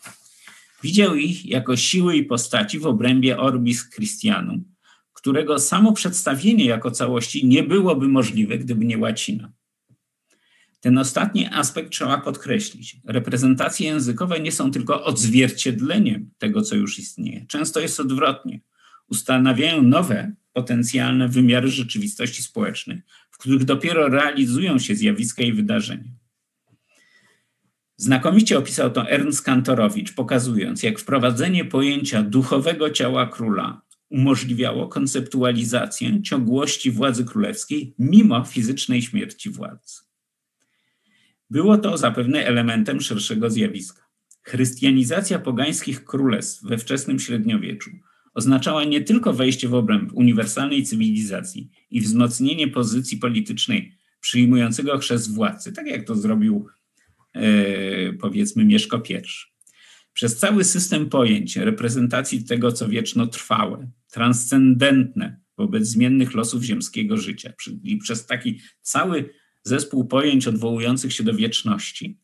Widział 0.83 1.15
ich 1.15 1.47
jako 1.47 1.77
siły 1.77 2.17
i 2.17 2.25
postaci 2.25 2.79
w 2.79 2.87
obrębie 2.87 3.39
Orbis 3.39 3.91
Christianum, 3.91 4.65
którego 5.13 5.59
samo 5.59 5.93
przedstawienie 5.93 6.65
jako 6.65 6.91
całości 6.91 7.47
nie 7.47 7.63
byłoby 7.63 8.09
możliwe, 8.09 8.59
gdyby 8.59 8.85
nie 8.85 8.99
łacina. 8.99 9.53
Ten 10.81 10.99
ostatni 10.99 11.47
aspekt 11.47 11.91
trzeba 11.91 12.19
podkreślić. 12.19 12.97
Reprezentacje 13.05 13.87
językowe 13.87 14.41
nie 14.41 14.53
są 14.53 14.71
tylko 14.71 15.05
odzwierciedleniem 15.05 16.31
tego, 16.39 16.63
co 16.63 16.75
już 16.75 16.99
istnieje. 16.99 17.47
Często 17.49 17.81
jest 17.81 18.01
odwrotnie. 18.01 18.61
Ustanawiają 19.09 19.83
nowe, 19.83 20.33
potencjalne 20.53 21.29
wymiary 21.29 21.69
rzeczywistości 21.69 22.43
społecznej, 22.43 23.03
w 23.31 23.39
których 23.39 23.65
dopiero 23.65 24.09
realizują 24.09 24.79
się 24.79 24.95
zjawiska 24.95 25.43
i 25.43 25.53
wydarzenia. 25.53 26.11
Znakomicie 27.97 28.59
opisał 28.59 28.91
to 28.91 29.11
Ernst 29.11 29.43
Kantorowicz, 29.43 30.15
pokazując, 30.15 30.83
jak 30.83 30.99
wprowadzenie 30.99 31.65
pojęcia 31.65 32.23
duchowego 32.23 32.91
ciała 32.91 33.27
króla 33.27 33.85
umożliwiało 34.11 34.89
konceptualizację 34.89 36.23
ciągłości 36.23 36.91
władzy 36.91 37.25
królewskiej 37.25 37.95
mimo 37.99 38.45
fizycznej 38.45 39.03
śmierci 39.03 39.51
władcy. 39.51 40.03
Było 41.51 41.79
to 41.79 41.99
zapewne 41.99 42.47
elementem 42.47 43.01
szerszego 43.01 43.51
zjawiska. 43.51 44.03
Chrystianizacja 44.43 45.39
pogańskich 45.39 46.05
królestw 46.05 46.63
we 46.63 46.79
wczesnym 46.79 47.19
średniowieczu 47.19 47.91
oznaczała 48.35 48.85
nie 48.85 49.01
tylko 49.01 49.33
wejście 49.33 49.69
w 49.69 49.75
obręb 49.75 50.13
uniwersalnej 50.13 50.85
cywilizacji 50.85 51.71
i 51.91 52.01
wzmocnienie 52.01 52.69
pozycji 52.69 53.19
politycznej 53.19 53.93
przyjmującego 54.21 54.99
chrzest 54.99 55.35
władcy, 55.35 55.73
tak 55.73 55.87
jak 55.87 56.05
to 56.07 56.15
zrobił 56.15 56.69
powiedzmy 58.21 58.65
Mieszko 58.65 59.03
I. 59.09 59.15
Przez 60.13 60.37
cały 60.37 60.65
system 60.65 61.09
pojęć 61.09 61.57
reprezentacji 61.57 62.45
tego, 62.45 62.73
co 62.73 62.89
wieczno 62.89 63.27
trwałe, 63.27 63.91
transcendentne 64.11 65.41
wobec 65.59 65.87
zmiennych 65.87 66.35
losów 66.35 66.63
ziemskiego 66.63 67.17
życia, 67.17 67.53
i 67.83 67.97
przez 67.97 68.27
taki 68.27 68.61
cały 68.83 69.31
zespół 69.63 70.05
pojęć 70.05 70.47
odwołujących 70.47 71.13
się 71.13 71.25
do 71.25 71.35
wieczności, 71.35 72.19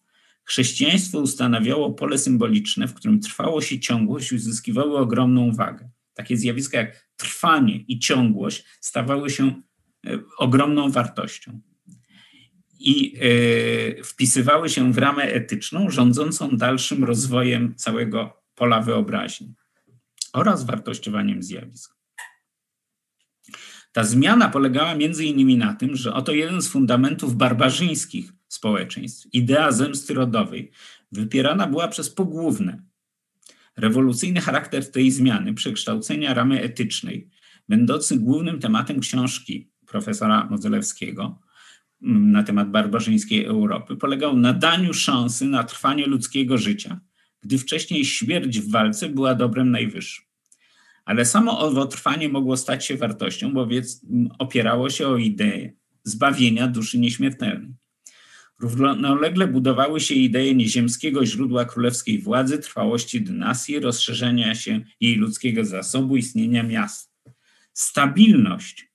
chrześcijaństwo 0.45 1.21
ustanawiało 1.21 1.93
pole 1.93 2.19
symboliczne, 2.19 2.89
w 2.89 2.95
którym 2.95 3.21
trwałość 3.21 3.73
i 3.73 3.81
ciągłość 3.81 4.33
uzyskiwały 4.33 4.99
ogromną 4.99 5.53
wagę. 5.53 5.91
Takie 6.15 6.37
zjawiska 6.37 6.79
jak 6.79 7.11
trwanie 7.17 7.77
i 7.77 7.99
ciągłość 7.99 8.65
stawały 8.81 9.31
się 9.31 9.63
e, 10.07 10.19
ogromną 10.39 10.91
wartością 10.91 11.61
i 12.81 13.17
e, 13.17 14.03
wpisywały 14.05 14.69
się 14.69 14.93
w 14.93 14.99
ramę 14.99 15.23
etyczną 15.23 15.91
rządzącą 15.91 16.57
dalszym 16.57 17.05
rozwojem 17.05 17.75
całego 17.77 18.43
pola 18.55 18.81
wyobraźni 18.81 19.55
oraz 20.33 20.65
wartościowaniem 20.65 21.43
zjawisk. 21.43 21.97
Ta 23.93 24.05
zmiana 24.05 24.49
polegała 24.49 24.95
między 24.95 25.25
innymi 25.25 25.57
na 25.57 25.75
tym, 25.75 25.97
że 25.97 26.15
oto 26.15 26.33
jeden 26.33 26.63
z 26.63 26.69
fundamentów 26.69 27.37
barbarzyńskich 27.37 28.33
społeczeństw, 28.49 29.27
idea 29.33 29.73
zemsty 29.73 30.15
rodowej, 30.15 30.71
wypierana 31.13 31.67
była 31.67 31.89
przez 31.89 32.11
pogłówne. 32.11 32.83
Rewolucyjny 33.77 34.41
charakter 34.41 34.91
tej 34.91 35.11
zmiany, 35.11 35.55
przekształcenia 35.55 36.35
ramy 36.35 36.63
etycznej, 36.63 37.31
będący 37.69 38.19
głównym 38.19 38.61
tematem 38.61 39.01
książki 39.01 39.71
profesora 39.87 40.47
Modzelewskiego 40.51 41.41
na 42.01 42.43
temat 42.43 42.71
barbarzyńskiej 42.71 43.45
Europy, 43.45 43.97
polegał 43.97 44.37
na 44.37 44.53
daniu 44.53 44.95
szansy 44.95 45.45
na 45.45 45.65
trwanie 45.65 46.07
ludzkiego 46.07 46.59
życia, 46.59 47.01
gdy 47.43 47.59
wcześniej 47.59 48.05
śmierć 48.05 48.61
w 48.61 48.71
walce 48.71 49.09
była 49.09 49.35
dobrem 49.35 49.71
najwyższym. 49.71 50.25
Ale 51.05 51.25
samo 51.25 51.59
owo 51.59 51.87
trwanie 51.87 52.29
mogło 52.29 52.57
stać 52.57 52.87
się 52.87 52.97
wartością, 52.97 53.53
bo 53.53 53.69
opierało 54.39 54.91
się 54.91 55.09
o 55.09 55.17
ideę 55.17 55.73
zbawienia 56.05 56.69
duszy 56.69 56.99
nieśmiertelnej. 56.99 57.75
Równolegle 58.61 59.47
budowały 59.47 60.01
się 60.01 60.15
idee 60.15 60.57
nieziemskiego 60.57 61.27
źródła 61.27 61.65
królewskiej 61.65 62.19
władzy, 62.19 62.59
trwałości 62.59 63.21
dynastii, 63.21 63.81
rozszerzenia 63.81 64.55
się 64.55 64.81
jej 65.01 65.15
ludzkiego 65.17 65.65
zasobu, 65.65 66.17
istnienia 66.17 66.63
miast. 66.63 67.13
Stabilność, 67.73 68.90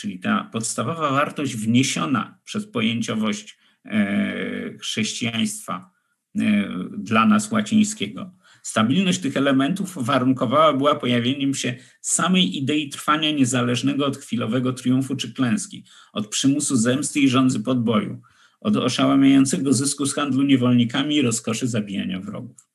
czyli 0.00 0.18
ta 0.18 0.48
podstawowa 0.52 1.10
wartość 1.10 1.56
wniesiona 1.56 2.38
przez 2.44 2.66
pojęciowość 2.66 3.58
e, 3.84 4.78
chrześcijaństwa 4.78 5.90
e, 6.38 6.68
dla 6.98 7.26
nas 7.26 7.50
łacińskiego, 7.52 8.30
Stabilność 8.62 9.18
tych 9.18 9.36
elementów 9.36 10.04
warunkowała 10.04 10.72
była 10.72 10.94
pojawieniem 10.94 11.54
się 11.54 11.76
samej 12.00 12.58
idei 12.58 12.88
trwania 12.88 13.30
niezależnego 13.30 14.06
od 14.06 14.16
chwilowego 14.16 14.72
triumfu 14.72 15.16
czy 15.16 15.34
klęski, 15.34 15.84
od 16.12 16.28
przymusu 16.28 16.76
zemsty 16.76 17.20
i 17.20 17.28
rządzy 17.28 17.60
podboju, 17.60 18.20
od 18.60 18.76
oszałamiającego 18.76 19.72
zysku 19.72 20.06
z 20.06 20.14
handlu 20.14 20.42
niewolnikami 20.42 21.16
i 21.16 21.22
rozkoszy 21.22 21.68
zabijania 21.68 22.20
wrogów. 22.20 22.69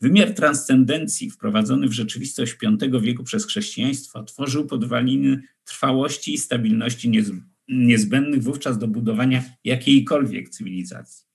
Wymiar 0.00 0.34
transcendencji 0.34 1.30
wprowadzony 1.30 1.88
w 1.88 1.92
rzeczywistość 1.92 2.56
V 2.90 3.00
wieku 3.00 3.24
przez 3.24 3.46
chrześcijaństwo 3.46 4.22
tworzył 4.22 4.66
podwaliny 4.66 5.42
trwałości 5.64 6.34
i 6.34 6.38
stabilności 6.38 7.22
niezbędnych 7.68 8.42
wówczas 8.42 8.78
do 8.78 8.88
budowania 8.88 9.44
jakiejkolwiek 9.64 10.48
cywilizacji. 10.48 11.26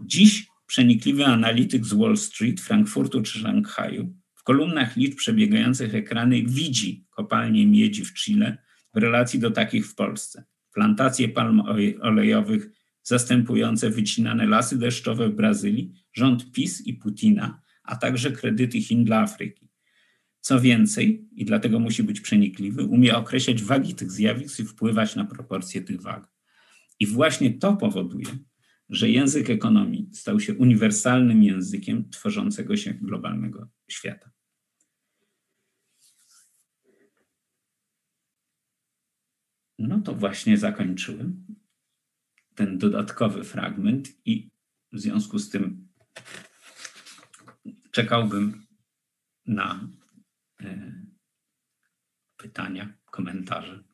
Dziś 0.00 0.46
przenikliwy 0.66 1.24
analityk 1.24 1.84
z 1.84 1.94
Wall 1.94 2.16
Street, 2.16 2.60
Frankfurtu 2.60 3.22
czy 3.22 3.38
Szanghaju 3.38 4.14
w 4.34 4.42
kolumnach 4.42 4.96
liczb 4.96 5.18
przebiegających 5.18 5.94
ekrany 5.94 6.42
widzi 6.42 7.06
kopalnie 7.10 7.66
miedzi 7.66 8.04
w 8.04 8.14
Chile 8.14 8.58
w 8.94 8.98
relacji 8.98 9.38
do 9.38 9.50
takich 9.50 9.86
w 9.86 9.94
Polsce. 9.94 10.44
Plantacje 10.72 11.28
palm 11.28 11.62
olejowych 12.00 12.68
zastępujące 13.06 13.90
wycinane 13.90 14.46
lasy 14.46 14.78
deszczowe 14.78 15.28
w 15.28 15.34
Brazylii, 15.34 15.92
rząd 16.12 16.52
PiS 16.52 16.86
i 16.86 16.94
Putina, 16.94 17.62
a 17.82 17.96
także 17.96 18.32
kredyty 18.32 18.80
Chin 18.80 19.04
dla 19.04 19.20
Afryki. 19.20 19.68
Co 20.40 20.60
więcej, 20.60 21.28
i 21.32 21.44
dlatego 21.44 21.78
musi 21.78 22.02
być 22.02 22.20
przenikliwy, 22.20 22.84
umie 22.84 23.16
określać 23.16 23.62
wagi 23.62 23.94
tych 23.94 24.10
zjawisk 24.10 24.60
i 24.60 24.64
wpływać 24.64 25.16
na 25.16 25.24
proporcje 25.24 25.80
tych 25.80 26.02
wag. 26.02 26.30
I 27.00 27.06
właśnie 27.06 27.54
to 27.54 27.76
powoduje, 27.76 28.26
że 28.88 29.10
język 29.10 29.50
ekonomii 29.50 30.08
stał 30.12 30.40
się 30.40 30.54
uniwersalnym 30.54 31.42
językiem 31.42 32.10
tworzącego 32.10 32.76
się 32.76 32.94
globalnego 32.94 33.68
świata. 33.88 34.30
No 39.78 40.00
to 40.00 40.14
właśnie 40.14 40.58
zakończyłem 40.58 41.46
ten 42.56 42.78
dodatkowy 42.78 43.44
fragment 43.44 44.08
i 44.24 44.50
w 44.92 45.00
związku 45.00 45.38
z 45.38 45.50
tym 45.50 45.88
czekałbym 47.90 48.66
na 49.46 49.88
e, 50.60 50.92
pytania, 52.36 52.94
komentarze. 53.10 53.84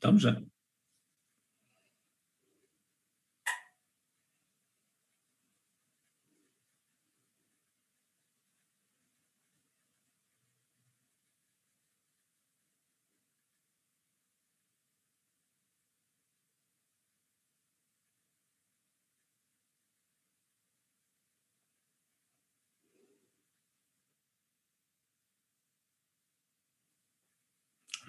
Dobrze. 0.00 0.51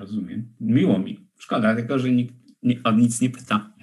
Rozumiem. 0.04 0.54
Miło 0.60 0.99
mi. 0.99 1.28
Szkoda 1.38 1.76
tylko, 1.76 1.99
że 1.99 2.12
nikt 2.12 2.36
nie, 2.64 2.84
o 2.84 2.91
nic 2.91 3.22
nie 3.22 3.30
pyta. 3.30 3.74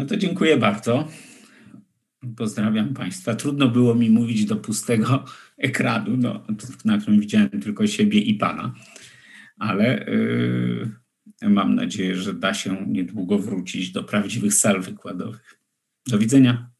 No 0.00 0.06
to 0.06 0.16
dziękuję 0.16 0.56
bardzo. 0.56 1.08
Pozdrawiam 2.36 2.94
Państwa. 2.94 3.34
Trudno 3.34 3.68
było 3.68 3.94
mi 3.94 4.10
mówić 4.10 4.44
do 4.44 4.56
pustego 4.56 5.24
ekranu, 5.58 6.16
no, 6.16 6.46
na 6.84 6.98
którym 6.98 7.20
widziałem 7.20 7.48
tylko 7.48 7.86
siebie 7.86 8.20
i 8.20 8.34
Pana, 8.34 8.74
ale 9.58 10.04
yy, 11.42 11.50
mam 11.50 11.74
nadzieję, 11.74 12.16
że 12.16 12.34
da 12.34 12.54
się 12.54 12.86
niedługo 12.88 13.38
wrócić 13.38 13.92
do 13.92 14.04
prawdziwych 14.04 14.54
sal 14.54 14.80
wykładowych. 14.80 15.60
Do 16.06 16.18
widzenia. 16.18 16.70